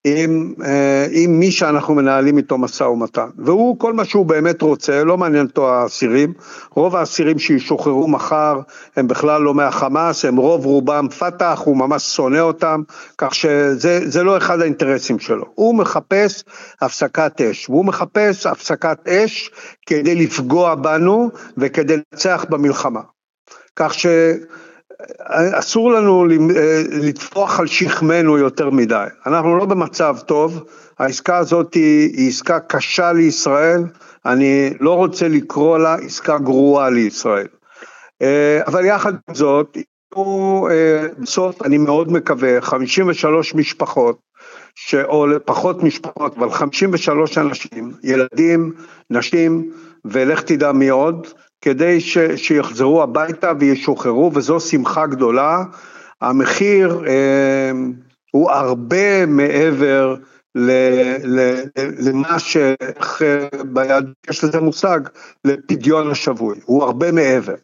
עם, 0.07 0.53
אה, 0.65 1.07
עם 1.11 1.39
מי 1.39 1.51
שאנחנו 1.51 1.95
מנהלים 1.95 2.37
איתו 2.37 2.57
משא 2.57 2.83
ומתן. 2.83 3.27
והוא, 3.37 3.79
כל 3.79 3.93
מה 3.93 4.05
שהוא 4.05 4.25
באמת 4.25 4.61
רוצה, 4.61 5.03
לא 5.03 5.17
מעניין 5.17 5.45
אותו 5.45 5.73
האסירים. 5.73 6.33
רוב 6.71 6.95
האסירים 6.95 7.39
שישוחררו 7.39 8.07
מחר 8.07 8.59
הם 8.95 9.07
בכלל 9.07 9.41
לא 9.41 9.53
מהחמאס, 9.53 10.25
הם 10.25 10.35
רוב 10.35 10.65
רובם 10.65 11.07
פת"ח, 11.09 11.61
הוא 11.65 11.77
ממש 11.77 12.03
שונא 12.03 12.39
אותם, 12.39 12.81
כך 13.17 13.35
שזה 13.35 14.23
לא 14.23 14.37
אחד 14.37 14.61
האינטרסים 14.61 15.19
שלו. 15.19 15.45
הוא 15.55 15.75
מחפש 15.75 16.43
הפסקת 16.81 17.41
אש, 17.41 17.69
והוא 17.69 17.85
מחפש 17.85 18.45
הפסקת 18.45 19.07
אש 19.07 19.51
כדי 19.85 20.15
לפגוע 20.15 20.75
בנו 20.75 21.29
וכדי 21.57 21.95
לנצח 21.97 22.45
במלחמה. 22.49 23.01
כך 23.75 23.93
ש... 23.93 24.05
אסור 25.59 25.91
לנו 25.91 26.25
לטפוח 26.91 27.59
על 27.59 27.67
שכמנו 27.67 28.37
יותר 28.37 28.69
מדי, 28.69 29.05
אנחנו 29.25 29.57
לא 29.57 29.65
במצב 29.65 30.17
טוב, 30.25 30.63
העסקה 30.99 31.37
הזאת 31.37 31.73
היא 31.73 32.29
עסקה 32.29 32.59
קשה 32.59 33.13
לישראל, 33.13 33.83
אני 34.25 34.73
לא 34.79 34.93
רוצה 34.93 35.27
לקרוא 35.27 35.77
לה 35.77 35.95
עסקה 35.95 36.37
גרועה 36.37 36.89
לישראל. 36.89 37.47
אה, 38.21 38.61
אבל 38.67 38.85
יחד 38.85 39.13
עם 39.29 39.35
זאת, 39.35 39.77
אה, 40.17 41.07
בסוף 41.19 41.61
אני 41.61 41.77
מאוד 41.77 42.11
מקווה, 42.11 42.61
53 42.61 43.55
משפחות, 43.55 44.19
ש... 44.75 44.95
או 44.95 45.25
פחות 45.45 45.83
משפחות, 45.83 46.37
אבל 46.37 46.51
53 46.51 47.37
אנשים, 47.37 47.91
ילדים, 48.03 48.73
נשים, 49.09 49.71
ולך 50.05 50.41
תדע 50.41 50.71
מי 50.71 50.89
עוד, 50.89 51.27
כדי 51.65 52.01
ש, 52.01 52.17
שיחזרו 52.35 53.03
הביתה 53.03 53.51
וישוחררו, 53.59 54.31
וזו 54.33 54.59
שמחה 54.59 55.07
גדולה. 55.07 55.63
המחיר 56.21 57.03
אה, 57.07 57.71
הוא 58.31 58.51
הרבה 58.51 59.25
מעבר 59.25 60.15
ל, 60.55 60.71
ל, 61.23 61.63
למה 61.77 62.39
ש... 62.39 62.57
ביד 63.65 64.05
יש 64.29 64.43
לזה 64.43 64.61
מושג, 64.61 64.99
לפדיון 65.45 66.11
השבוי, 66.11 66.59
הוא 66.65 66.83
הרבה 66.83 67.11
מעבר. 67.11 67.55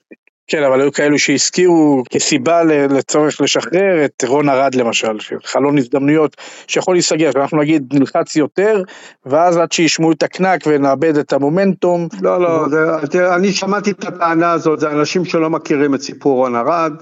כן, 0.52 0.64
אבל 0.64 0.82
היו 0.82 0.92
כאלו 0.92 1.20
שהזכירו 1.20 2.04
כסיבה 2.10 2.64
לצורך 2.64 3.42
לשחרר 3.42 4.06
את 4.06 4.24
רון 4.28 4.50
ארד 4.50 4.76
למשל, 4.76 5.18
חלון 5.44 5.78
הזדמנויות 5.78 6.38
שיכול 6.68 6.96
להיסגר, 6.96 7.32
אנחנו 7.36 7.58
נגיד 7.58 7.94
נלחץ 7.94 8.36
יותר, 8.36 8.84
ואז 9.26 9.58
עד 9.58 9.72
שישמעו 9.72 10.12
את 10.12 10.24
הקנק 10.24 10.62
ונאבד 10.68 11.18
את 11.18 11.34
המומנטום. 11.34 12.08
לא, 12.22 12.42
לא, 12.42 12.66
זה, 13.12 13.36
אני 13.36 13.52
שמעתי 13.52 13.92
את 13.92 14.06
הטענה 14.06 14.52
הזאת, 14.52 14.80
זה 14.80 14.92
אנשים 14.92 15.26
שלא 15.26 15.50
מכירים 15.50 15.96
את 15.96 16.02
סיפור 16.02 16.38
רון 16.38 16.56
ארד, 16.56 16.94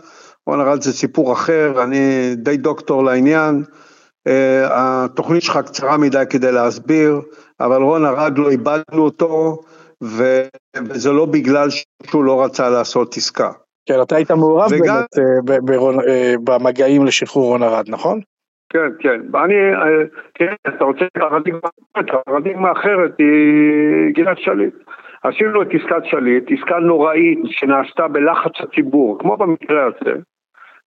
רון 0.47 0.61
ארד 0.61 0.81
זה 0.81 0.93
סיפור 0.93 1.33
אחר, 1.33 1.83
אני 1.83 2.35
די 2.35 2.57
דוקטור 2.57 3.03
לעניין, 3.03 3.63
uh, 4.27 4.31
התוכנית 4.71 5.43
שלך 5.43 5.59
קצרה 5.65 5.97
מדי 5.97 6.23
כדי 6.29 6.51
להסביר, 6.51 7.21
אבל 7.59 7.81
רון 7.81 8.05
ארד 8.05 8.37
לא 8.37 8.49
איבדנו 8.49 9.03
אותו, 9.03 9.61
וזה 10.01 11.11
לא 11.11 11.25
בגלל 11.25 11.67
שהוא 12.03 12.23
לא 12.23 12.43
רצה 12.43 12.69
לעשות 12.69 13.17
עסקה. 13.17 13.51
כן, 13.85 14.01
אתה 14.01 14.15
היית 14.15 14.31
מעורב 14.31 14.69
וגם... 14.71 14.95
באמת 15.43 15.69
אה, 15.69 16.13
אה, 16.13 16.33
במגעים 16.43 17.05
לשחרור 17.05 17.45
רון 17.45 17.63
ארד, 17.63 17.85
נכון? 17.89 18.19
כן, 18.69 18.89
כן. 18.99 19.21
אני, 19.43 19.53
אה, 19.53 20.05
כן, 20.33 20.53
אתה 20.67 20.83
רוצה 20.83 21.05
פרדיגמה 22.25 22.71
אחרת 22.71 23.11
היא 23.17 24.13
גלעד 24.13 24.37
שליט. 24.37 24.73
עשינו 25.23 25.61
את 25.61 25.67
עסקת 25.73 26.05
שליט, 26.05 26.43
עסקה 26.51 26.79
נוראית 26.79 27.39
שנעשתה 27.45 28.07
בלחץ 28.07 28.51
הציבור, 28.59 29.19
כמו 29.19 29.37
במקרה 29.37 29.85
הזה, 29.85 30.15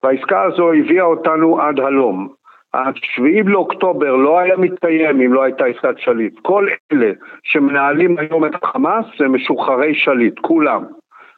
והעסקה 0.03 0.43
הזו 0.43 0.73
הביאה 0.73 1.05
אותנו 1.05 1.61
עד 1.61 1.81
הלום. 1.81 2.29
השביעי 2.75 3.43
באוקטובר 3.43 4.17
לא 4.17 4.39
היה 4.39 4.57
מתקיים 4.57 5.21
אם 5.21 5.33
לא 5.33 5.43
הייתה 5.43 5.65
עסקת 5.65 5.99
שליט. 5.99 6.39
כל 6.43 6.69
אלה 6.93 7.13
שמנהלים 7.43 8.19
היום 8.19 8.45
את 8.45 8.55
החמאס 8.63 9.05
זה 9.19 9.29
משוחררי 9.29 9.95
שליט, 9.95 10.39
כולם, 10.39 10.85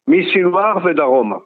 מסינואר 0.08 0.76
ודרומה. 0.84 1.36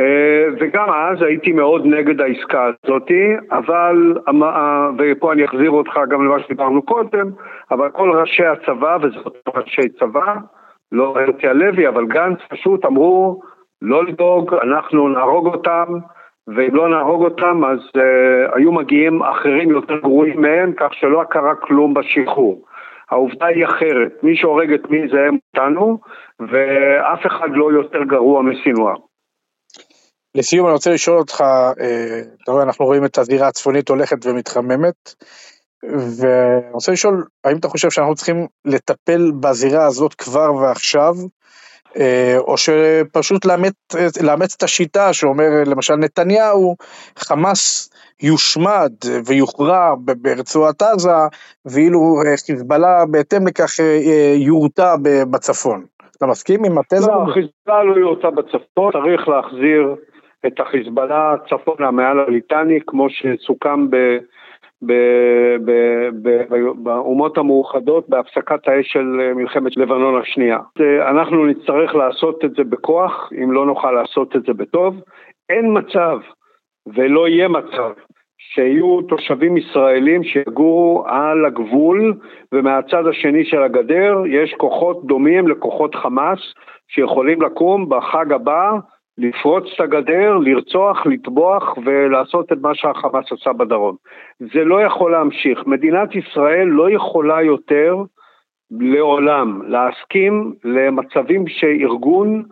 אה, 0.00 0.44
וגם 0.60 0.90
אז 0.90 1.22
הייתי 1.22 1.52
מאוד 1.52 1.86
נגד 1.86 2.20
העסקה 2.20 2.70
הזאתי, 2.84 3.34
אבל, 3.50 4.14
ופה 4.98 5.32
אני 5.32 5.44
אחזיר 5.44 5.70
אותך 5.70 6.00
גם 6.10 6.24
למה 6.24 6.40
שדיברנו 6.40 6.82
קודם, 6.82 7.30
אבל 7.70 7.90
כל 7.90 8.10
ראשי 8.10 8.44
הצבא, 8.44 8.98
וזאת 9.02 9.38
ראשי 9.54 9.88
צבא, 9.88 10.34
לא 10.92 11.20
הרצי 11.20 11.48
הלוי, 11.48 11.88
אבל 11.88 12.06
גנץ 12.06 12.38
פשוט 12.48 12.84
אמרו 12.84 13.40
לא 13.82 14.04
לדאוג, 14.04 14.54
אנחנו 14.54 15.08
נהרוג 15.08 15.46
אותם, 15.46 15.86
ואם 16.56 16.74
לא 16.74 16.88
נהרוג 16.88 17.24
אותם 17.24 17.64
אז 17.64 17.78
uh, 17.78 18.56
היו 18.56 18.72
מגיעים 18.72 19.22
אחרים 19.22 19.70
יותר 19.70 19.98
גרועים 20.02 20.42
מהם, 20.42 20.72
כך 20.76 20.94
שלא 20.94 21.22
קרה 21.30 21.54
כלום 21.54 21.94
בשחרור. 21.94 22.64
העובדה 23.10 23.46
היא 23.46 23.64
אחרת, 23.64 24.22
מי 24.22 24.36
שהורג 24.36 24.72
את 24.72 24.90
מי 24.90 24.98
זה 25.12 25.18
הם 25.28 25.36
אותנו, 25.54 25.98
ואף 26.40 27.26
אחד 27.26 27.48
לא 27.50 27.72
יותר 27.72 28.02
גרוע 28.04 28.42
מסינואר. 28.42 28.94
לסיום 30.34 30.66
אני 30.66 30.72
רוצה 30.72 30.90
לשאול 30.90 31.18
אותך, 31.18 31.40
אה, 31.80 32.20
אתה 32.42 32.52
רואה 32.52 32.62
אנחנו 32.62 32.84
רואים 32.84 33.04
את 33.04 33.18
הזירה 33.18 33.48
הצפונית 33.48 33.88
הולכת 33.88 34.26
ומתחממת, 34.26 35.14
ואני 36.20 36.72
רוצה 36.72 36.92
לשאול, 36.92 37.24
האם 37.44 37.56
אתה 37.56 37.68
חושב 37.68 37.90
שאנחנו 37.90 38.14
צריכים 38.14 38.46
לטפל 38.64 39.32
בזירה 39.40 39.86
הזאת 39.86 40.14
כבר 40.14 40.54
ועכשיו, 40.54 41.14
או 42.38 42.54
שפשוט 42.56 43.44
לאמץ, 43.44 43.74
לאמץ 44.22 44.54
את 44.56 44.62
השיטה 44.62 45.12
שאומר 45.12 45.48
למשל 45.66 45.94
נתניהו, 45.94 46.76
חמאס 47.18 47.90
יושמד 48.22 48.92
ויוכרע 49.26 49.94
ברצועת 50.22 50.82
עזה, 50.82 51.10
ואילו 51.66 51.98
אה, 52.26 52.34
חיזבאללה 52.46 53.04
בהתאם 53.10 53.46
לכך 53.46 53.80
אה, 53.80 54.34
יורתע 54.36 54.96
בצפון. 55.30 55.84
אתה 56.16 56.26
מסכים 56.26 56.64
עם 56.64 56.78
התזה? 56.78 57.10
לא, 57.10 57.32
חיזבאללה 57.34 57.84
לא 57.84 58.00
יורתע 58.00 58.30
בצפון, 58.30 58.92
צריך 58.92 59.28
להחזיר 59.28 59.94
את 60.46 60.60
החיזבאללה 60.60 61.34
צפונה 61.48 61.90
מעל 61.90 62.20
הליטני, 62.20 62.78
כמו 62.86 63.06
שסוכם 63.10 63.86
באומות 66.76 67.38
המאוחדות 67.38 68.08
בהפסקת 68.08 68.68
האש 68.68 68.86
של 68.86 69.32
מלחמת 69.34 69.76
לבנון 69.76 70.20
השנייה. 70.20 70.58
אנחנו 71.08 71.46
נצטרך 71.46 71.94
לעשות 71.94 72.44
את 72.44 72.50
זה 72.54 72.64
בכוח, 72.64 73.30
אם 73.42 73.52
לא 73.52 73.66
נוכל 73.66 73.92
לעשות 73.92 74.36
את 74.36 74.42
זה 74.42 74.52
בטוב. 74.52 74.94
אין 75.48 75.78
מצב 75.78 76.18
ולא 76.94 77.28
יהיה 77.28 77.48
מצב 77.48 77.92
שיהיו 78.38 79.02
תושבים 79.02 79.56
ישראלים 79.56 80.24
שיגורו 80.24 81.04
על 81.06 81.44
הגבול 81.44 82.14
ומהצד 82.52 83.06
השני 83.06 83.44
של 83.44 83.62
הגדר 83.62 84.22
יש 84.26 84.54
כוחות 84.54 85.06
דומים 85.06 85.48
לכוחות 85.48 85.94
חמאס 85.94 86.38
שיכולים 86.88 87.42
לקום 87.42 87.88
בחג 87.88 88.32
הבא, 88.32 88.70
לפרוץ 89.18 89.64
את 89.74 89.80
הגדר, 89.80 90.36
לרצוח, 90.36 91.06
לטבוח 91.06 91.62
ולעשות 91.84 92.52
את 92.52 92.58
מה 92.60 92.74
שהחמאס 92.74 93.24
עשה 93.32 93.52
בדרום. 93.52 93.96
זה 94.40 94.64
לא 94.64 94.82
יכול 94.82 95.12
להמשיך. 95.12 95.58
מדינת 95.66 96.08
ישראל 96.14 96.64
לא 96.64 96.90
יכולה 96.90 97.42
יותר 97.42 97.96
לעולם 98.70 99.62
להסכים 99.68 100.54
למצבים 100.64 101.44
שארגון 101.48 102.42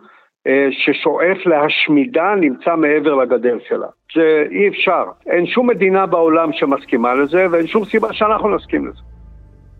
אה, 0.47 0.67
ששואף 0.71 1.45
להשמידה 1.45 2.35
נמצא 2.39 2.75
מעבר 2.75 3.15
לגדר 3.15 3.57
שלה. 3.67 3.87
זה 4.15 4.45
אי 4.51 4.67
אפשר. 4.67 5.03
אין 5.27 5.45
שום 5.45 5.69
מדינה 5.69 6.05
בעולם 6.05 6.49
שמסכימה 6.53 7.13
לזה 7.13 7.45
ואין 7.51 7.67
שום 7.67 7.85
סיבה 7.85 8.13
שאנחנו 8.13 8.55
נסכים 8.55 8.87
לזה. 8.87 9.01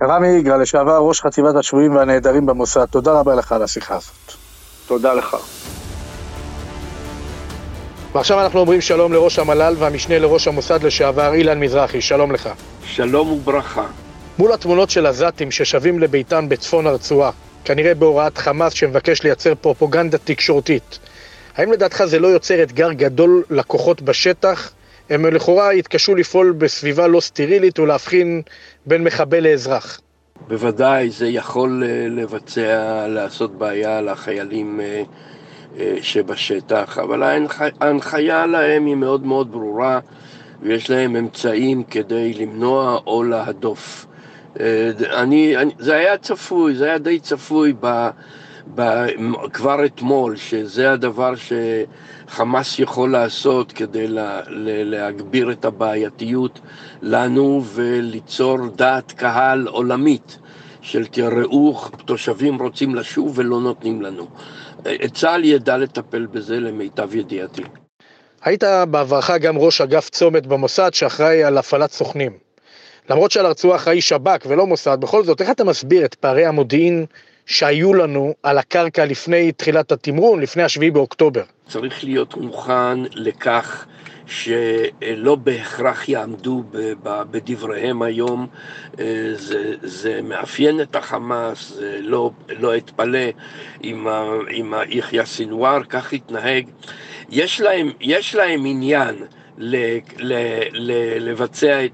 רמי 0.04 0.28
יגאל, 0.28 0.62
לשעבר 0.62 0.97
ראש 0.97 1.21
חטיבת 1.21 1.56
השבויים 1.56 1.95
והנעדרים 1.95 2.45
במוסד, 2.45 2.86
תודה 2.86 3.19
רבה 3.19 3.36
לך 3.36 3.52
על 3.52 3.63
השיחה 3.63 3.95
הזאת. 3.95 4.34
תודה 4.88 5.13
לך. 5.13 5.36
ועכשיו 8.15 8.41
אנחנו 8.41 8.60
אומרים 8.60 8.82
שלום 8.82 9.13
לראש 9.13 9.39
המל"ל 9.39 9.76
והמשנה 9.78 10.20
לראש 10.20 10.48
המוסד 10.48 10.84
לשעבר 10.84 11.34
אילן 11.34 11.60
מזרחי, 11.60 12.02
שלום 12.02 12.32
לך. 12.32 12.50
שלום 12.84 13.32
וברכה. 13.32 13.86
מול 14.39 14.54
התמונות 14.54 14.89
של 14.89 15.06
עזתים 15.06 15.52
ששבים 15.52 16.00
לביתם 16.00 16.50
בצפון 16.50 16.88
הרצועה, 16.88 17.32
כנראה 17.65 17.93
בהוראת 17.93 18.38
חמאס 18.38 18.74
שמבקש 18.74 19.24
לייצר 19.24 19.56
פרופוגנדה 19.56 20.17
תקשורתית, 20.17 21.00
האם 21.58 21.72
לדעתך 21.72 22.06
זה 22.06 22.20
לא 22.20 22.28
יוצר 22.28 22.63
אתגר 22.63 22.91
גדול 22.91 23.43
לכוחות 23.50 24.02
בשטח? 24.02 24.72
הם 25.10 25.26
לכאורה 25.26 25.74
יתקשו 25.74 26.15
לפעול 26.15 26.52
בסביבה 26.52 27.08
לא 27.08 27.20
סטרילית 27.20 27.80
ולהבחין 27.80 28.41
בין 28.86 29.04
מחבל 29.04 29.43
לאזרח. 29.43 30.02
בוודאי 30.48 31.10
זה 31.10 31.28
יכול 31.28 31.84
אה, 31.86 32.08
לבצע, 32.10 33.06
לעשות 33.08 33.58
בעיה 33.58 34.02
לחיילים 34.02 34.80
אה, 34.82 35.04
שבשטח, 36.02 36.98
אבל 36.98 37.42
ההנחיה 37.82 38.46
להם 38.46 38.86
היא 38.86 38.96
מאוד 38.96 39.26
מאוד 39.26 39.52
ברורה 39.52 40.00
ויש 40.62 40.90
להם 40.90 41.16
אמצעים 41.16 41.84
כדי 41.84 42.34
למנוע 42.34 43.00
או 43.08 43.24
להדוף. 43.24 44.06
אני, 45.13 45.58
אני, 45.58 45.72
זה 45.80 45.96
היה 45.96 46.18
צפוי, 46.18 46.76
זה 46.76 46.86
היה 46.86 46.98
די 46.98 47.20
צפוי 47.20 47.74
ב... 47.80 48.10
כבר 49.54 49.86
אתמול, 49.86 50.36
שזה 50.36 50.92
הדבר 50.92 51.34
שחמאס 52.28 52.80
יכול 52.80 53.12
לעשות 53.12 53.72
כדי 53.72 54.08
לה, 54.08 54.42
להגביר 54.86 55.52
את 55.52 55.66
הבעייתיות 55.66 56.60
לנו 57.02 57.63
וליצור 57.66 58.58
דעת 58.76 59.12
קהל 59.12 59.68
עולמית 59.68 60.38
של 60.82 61.06
תראו, 61.06 61.82
תושבים 62.06 62.62
רוצים 62.62 62.96
לשוב 62.96 63.32
ולא 63.36 63.62
נותנים 63.62 64.02
לנו. 64.02 64.28
צה"ל 65.13 65.45
ידע 65.45 65.78
לטפל 65.78 66.26
בזה 66.26 66.60
למיטב 66.60 67.15
ידיעתי. 67.15 67.63
היית 68.43 68.63
בעברך 68.89 69.32
גם 69.32 69.58
ראש 69.58 69.82
אגף 69.82 70.10
צומת 70.10 70.47
במוסד 70.47 70.93
שאחראי 70.93 71.43
על 71.43 71.58
הפעלת 71.58 71.91
סוכנים. 71.91 72.32
למרות 73.10 73.32
שעל 73.32 73.45
הרצועה 73.45 73.76
אחראי 73.76 74.02
שב"כ 74.02 74.45
ולא 74.47 74.67
מוסד, 74.67 74.97
בכל 75.02 75.23
זאת, 75.23 75.41
איך 75.41 75.50
אתה 75.50 75.63
מסביר 75.63 76.06
את 76.06 76.15
פערי 76.15 76.45
המודיעין 76.45 77.06
שהיו 77.45 77.93
לנו 77.93 78.34
על 78.43 78.58
הקרקע 78.58 79.06
לפני 79.06 79.52
תחילת 79.52 79.91
התמרון, 79.91 80.41
לפני 80.41 80.63
השביעי 80.63 80.91
באוקטובר. 80.91 81.43
צריך 81.67 82.04
להיות 82.04 82.38
מוכן 82.38 83.00
לכך 83.12 83.86
שלא 84.28 85.36
בהכרח 85.36 86.10
יעמדו 86.10 86.63
בדבריהם 87.04 88.02
היום, 88.02 88.48
אה, 89.00 89.30
זה, 89.34 89.76
זה 89.82 90.20
מאפיין 90.24 90.82
את 90.82 90.96
החמאס, 90.96 91.74
זה 91.74 92.00
לא, 92.02 92.32
לא 92.50 92.78
אתפלא 92.78 93.30
אם 93.84 94.74
יחיא 94.90 95.26
סינואר 95.26 95.84
כך 95.84 96.13
יתנהג. 96.13 96.70
יש 97.30 97.62
להם, 97.62 97.92
יש 98.02 98.36
להם 98.36 98.66
עניין 98.66 99.16
לבצע 101.20 101.86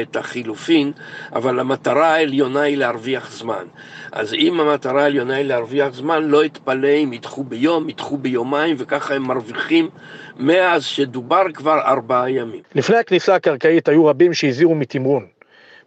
את, 0.00 0.16
החילופין, 0.16 0.92
אבל 1.32 1.60
המטרה 1.60 2.14
העליונה 2.14 2.60
היא 2.60 2.76
להרוויח 2.76 3.30
זמן. 3.32 3.64
אז 4.12 4.34
אם 4.34 4.60
המטרה 4.60 5.02
העליונה 5.02 5.36
היא 5.36 5.44
להרוויח 5.44 5.94
זמן, 5.94 6.24
לא 6.24 6.44
אתפלא 6.44 6.88
אם 6.88 7.12
ידחו 7.12 7.44
ביום, 7.44 7.88
ידחו 7.88 8.16
ביומיים, 8.16 8.76
וככה 8.78 9.14
הם 9.14 9.22
מרוויחים 9.22 9.88
מאז 10.36 10.84
שדובר 10.84 11.42
כבר 11.54 11.80
ארבעה 11.80 12.30
ימים. 12.30 12.62
לפני 12.74 12.96
הכניסה 12.96 13.34
הקרקעית 13.34 13.88
היו 13.88 14.06
רבים 14.06 14.34
שהזהירו 14.34 14.74
מתמרון, 14.74 15.26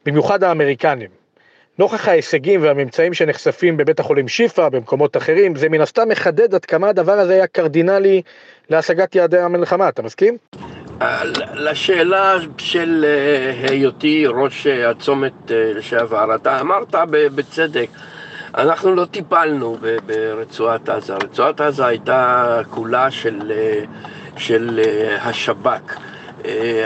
במיוחד 0.06 0.44
האמריקנים. 0.44 1.22
נוכח 1.80 2.08
ההישגים 2.08 2.64
והממצאים 2.64 3.14
שנחשפים 3.14 3.78
בבית 3.78 4.00
החולים 4.00 4.28
שיפא, 4.28 4.70
במקומות 4.70 5.18
אחרים, 5.18 5.56
זה 5.56 5.70
מן 5.70 5.82
הסתם 5.82 6.10
מחדד 6.10 6.56
עד 6.56 6.66
כמה 6.66 6.90
הדבר 6.90 7.12
הזה 7.12 7.34
היה 7.34 7.48
קרדינלי 7.48 8.22
להשגת 8.70 9.16
יעדי 9.16 9.40
המלחמה, 9.40 9.90
אתה 9.90 10.02
מסכים? 10.02 10.38
לשאלה 11.54 12.36
של 12.58 13.06
אה, 13.08 13.70
היותי 13.70 14.26
ראש 14.28 14.68
הצומת 14.68 15.52
אה, 15.52 15.72
לשעבר, 15.76 16.36
אתה 16.36 16.60
אמרת 16.60 16.96
בצדק, 17.12 17.88
אנחנו 18.56 18.96
לא 18.96 19.06
טיפלנו 19.06 19.78
ברצועת 20.06 20.90
עזה, 20.90 21.14
רצועת 21.14 21.62
עזה 21.62 21.86
הייתה 21.86 22.60
כולה 22.70 23.12
של, 23.12 23.52
אה, 23.56 23.84
של 24.38 24.80
השב"כ. 25.22 25.98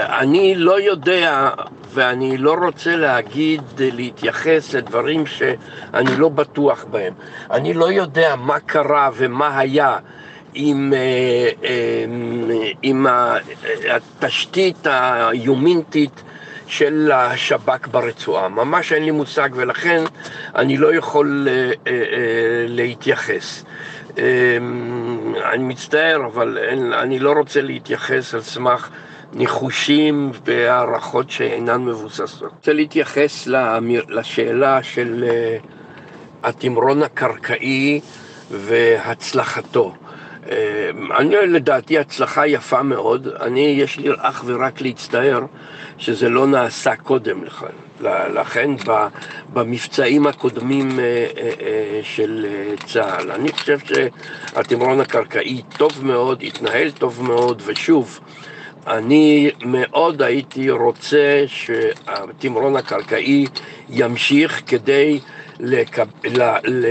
אני 0.10 0.56
לא 0.56 0.82
יודע 0.82 1.50
ואני 1.94 2.38
לא 2.38 2.54
רוצה 2.54 2.96
להגיד, 2.96 3.62
להתייחס 3.80 4.74
לדברים 4.74 5.26
שאני 5.26 6.18
לא 6.18 6.30
בטוח 6.30 6.86
בהם. 6.92 7.14
אני 7.52 7.74
לא 7.74 7.92
יודע 7.92 8.36
מה 8.36 8.60
קרה 8.60 9.10
ומה 9.16 9.60
היה 9.60 9.98
עם, 10.56 10.94
אה, 10.94 11.50
אה, 11.64 12.06
עם 12.82 13.08
התשתית 13.90 14.88
היומינטית 14.88 16.24
של 16.68 17.12
השב"כ 17.14 17.88
ברצועה. 17.88 18.50
ממש 18.50 18.94
אין 18.94 19.04
לי 19.04 19.12
מושג 19.12 19.50
ולכן 19.54 20.04
אני 20.56 20.78
לא 20.78 20.96
יכול 20.96 21.48
אה, 21.88 21.92
להתייחס. 22.68 23.64
אני 25.54 25.64
מצטער, 25.64 26.26
אבל 26.26 26.58
אני 26.94 27.20
לא 27.20 27.32
רוצה 27.32 27.62
להתייחס 27.62 28.34
על 28.34 28.42
סמך 28.42 28.90
ניחושים 29.34 30.32
והערכות 30.46 31.32
שאינן 31.32 31.82
מבוססות. 31.86 32.42
אני 32.42 32.52
רוצה 32.58 32.74
להתייחס 32.74 33.48
לשאלה 34.10 34.84
של 34.84 35.26
התמרון 36.44 37.04
הקרקעי 37.04 38.02
והצלחתו. 38.52 39.94
אה, 40.52 40.90
אני 41.18 41.36
לדעתי 41.48 42.00
הצלחה 42.00 42.48
יפה 42.48 42.84
מאוד, 42.84 43.28
אני 43.28 43.62
יש 43.62 43.98
לי 44.00 44.10
אך 44.18 44.44
ורק 44.46 44.82
להצטער 44.82 45.40
שזה 45.98 46.30
לא 46.30 46.48
נעשה 46.48 46.96
קודם 46.96 47.44
לכן. 47.44 47.86
לכן 48.34 48.72
במבצעים 49.54 50.28
הקודמים 50.28 51.00
אה, 51.00 51.28
אה, 51.38 52.00
של 52.04 52.46
צה"ל. 52.86 53.32
אני 53.32 53.52
חושב 53.52 53.80
שהתמרון 53.80 55.02
הקרקעי 55.02 55.62
טוב 55.78 56.06
מאוד, 56.06 56.44
התנהל 56.44 56.92
טוב 56.92 57.24
מאוד, 57.24 57.62
ושוב, 57.66 58.20
אני 58.88 59.52
מאוד 59.66 60.22
הייתי 60.22 60.70
רוצה 60.70 61.44
שהתמרון 61.48 62.76
הקרקעי 62.76 63.46
ימשיך 63.90 64.62
כדי 64.68 65.20
לקב... 65.60 66.08
ל... 66.24 66.42
ל... 66.66 66.86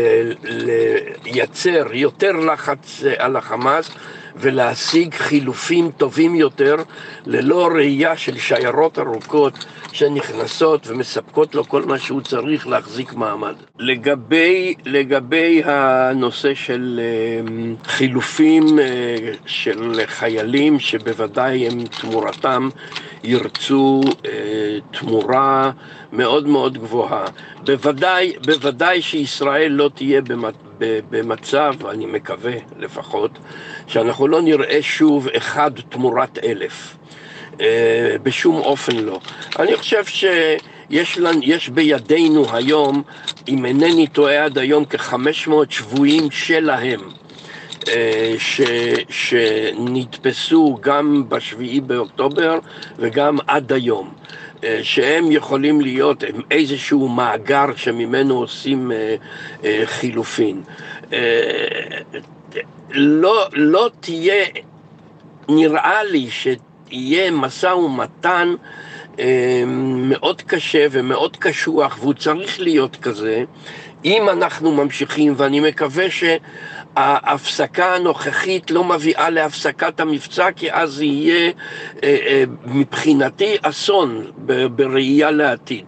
לייצר 1.24 1.86
יותר 1.92 2.32
לחץ 2.32 3.02
על 3.18 3.36
החמאס 3.36 3.90
ולהשיג 4.36 5.14
חילופים 5.14 5.90
טובים 5.96 6.34
יותר 6.34 6.76
ללא 7.26 7.68
ראייה 7.74 8.16
של 8.16 8.38
שיירות 8.38 8.98
ארוכות 8.98 9.64
שנכנסות 9.92 10.86
ומספקות 10.86 11.54
לו 11.54 11.64
כל 11.64 11.82
מה 11.82 11.98
שהוא 11.98 12.20
צריך 12.20 12.66
להחזיק 12.66 13.12
מעמד. 13.12 13.54
לגבי, 13.78 14.74
לגבי 14.84 15.62
הנושא 15.64 16.54
של 16.54 17.00
אמ, 17.40 17.74
חילופים 17.84 18.78
אה, 18.78 18.84
של 19.46 20.00
חיילים 20.06 20.80
שבוודאי 20.80 21.66
הם 21.68 21.84
תמורתם 22.00 22.68
ירצו 23.24 24.00
אה, 24.26 24.30
תמורה 24.90 25.70
מאוד 26.12 26.48
מאוד 26.48 26.78
גבוהה. 26.78 27.24
בוודאי, 27.64 28.32
בוודאי 28.46 29.02
שישראל 29.02 29.72
לא 29.72 29.90
תהיה 29.94 30.20
במצב, 31.10 31.74
אני 31.90 32.06
מקווה 32.06 32.52
לפחות, 32.78 33.30
שאנחנו 33.86 34.28
לא 34.28 34.42
נראה 34.42 34.78
שוב 34.82 35.28
אחד 35.36 35.70
תמורת 35.88 36.38
אלף. 36.38 36.96
אה, 37.60 38.16
בשום 38.22 38.56
אופן 38.56 38.96
לא. 38.96 39.20
אני 39.58 39.76
חושב 39.76 40.04
שיש 40.04 41.18
לנו, 41.18 41.40
יש 41.42 41.68
בידינו 41.68 42.44
היום, 42.52 43.02
אם 43.48 43.66
אינני 43.66 44.06
טועה 44.06 44.44
עד 44.44 44.58
היום, 44.58 44.84
כ-500 44.84 45.50
שבויים 45.70 46.30
שלהם. 46.30 47.00
אה, 47.88 48.34
ש, 48.38 48.60
שנתפסו 49.08 50.78
גם 50.80 51.24
בשביעי 51.28 51.80
באוקטובר 51.80 52.58
וגם 52.98 53.38
עד 53.46 53.72
היום. 53.72 54.12
אה, 54.64 54.80
שהם 54.82 55.32
יכולים 55.32 55.80
להיות 55.80 56.24
איזשהו 56.50 57.08
מאגר 57.08 57.66
שממנו 57.76 58.38
עושים 58.38 58.92
אה, 59.64 59.82
חילופין. 59.84 60.62
לא, 62.90 63.46
לא 63.52 63.90
תהיה, 64.00 64.44
נראה 65.48 66.04
לי 66.04 66.28
שיהיה 66.30 67.30
משא 67.30 67.66
ומתן 67.66 68.54
מאוד 69.76 70.42
קשה 70.42 70.86
ומאוד 70.90 71.36
קשוח, 71.36 71.98
והוא 72.00 72.14
צריך 72.14 72.60
להיות 72.60 72.96
כזה, 72.96 73.44
אם 74.04 74.28
אנחנו 74.28 74.72
ממשיכים, 74.72 75.34
ואני 75.36 75.60
מקווה 75.60 76.10
שההפסקה 76.94 77.94
הנוכחית 77.94 78.70
לא 78.70 78.84
מביאה 78.84 79.30
להפסקת 79.30 80.00
המבצע, 80.00 80.52
כי 80.56 80.72
אז 80.72 81.02
יהיה 81.02 81.52
אה, 82.02 82.16
אה, 82.26 82.44
מבחינתי 82.64 83.56
אסון 83.62 84.24
בראייה 84.76 85.30
לעתיד. 85.30 85.84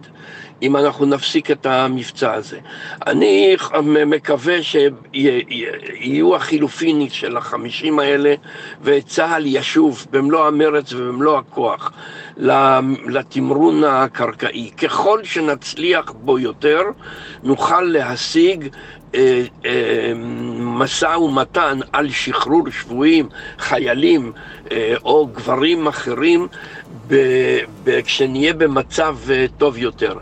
אם 0.61 0.77
אנחנו 0.77 1.05
נפסיק 1.05 1.51
את 1.51 1.65
המבצע 1.65 2.33
הזה. 2.33 2.59
אני 3.07 3.55
מקווה 3.85 4.55
שיהיו 4.63 6.35
החילופין 6.35 7.09
של 7.09 7.37
החמישים 7.37 7.99
האלה 7.99 8.33
וצה"ל 8.81 9.45
ישוב 9.45 10.05
במלוא 10.11 10.47
המרץ 10.47 10.93
ובמלוא 10.93 11.37
הכוח 11.37 11.91
לתמרון 13.07 13.83
הקרקעי. 13.83 14.71
ככל 14.71 15.23
שנצליח 15.23 16.11
בו 16.11 16.39
יותר, 16.39 16.81
נוכל 17.43 17.81
להשיג 17.81 18.67
משא 20.59 21.05
ומתן 21.05 21.79
על 21.93 22.09
שחרור 22.09 22.69
שבויים, 22.69 23.29
חיילים 23.59 24.31
אה, 24.71 24.95
או 25.03 25.27
גברים 25.27 25.87
אחרים 25.87 26.47
כשנהיה 28.03 28.53
במצב 28.53 29.17
טוב 29.57 29.77
יותר. 29.77 30.13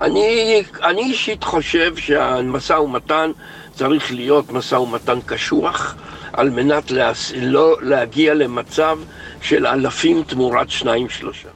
אני, 0.00 0.62
אני 0.82 1.00
אישית 1.02 1.44
חושב 1.44 1.96
שהמשא 1.96 2.72
ומתן 2.72 3.30
צריך 3.74 4.12
להיות 4.12 4.52
משא 4.52 4.74
ומתן 4.74 5.18
קשוח 5.26 5.96
על 6.32 6.50
מנת 6.50 6.90
להס... 6.90 7.32
לא 7.36 7.76
להגיע 7.80 8.34
למצב 8.34 8.98
של 9.42 9.66
אלפים 9.66 10.22
תמורת 10.22 10.70
שניים 10.70 11.08
שלושה. 11.08 11.48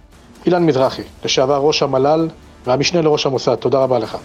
אילן 0.46 0.66
מזרחי, 0.66 1.03
לשעבר 1.24 1.57
ראש 1.57 1.83
המל"ל 1.83 2.29
והמשנה 2.66 3.03
לראש 3.03 3.27
המוסד, 3.27 3.55
תודה 3.55 3.79
רבה 3.79 3.98
לך. 3.98 4.16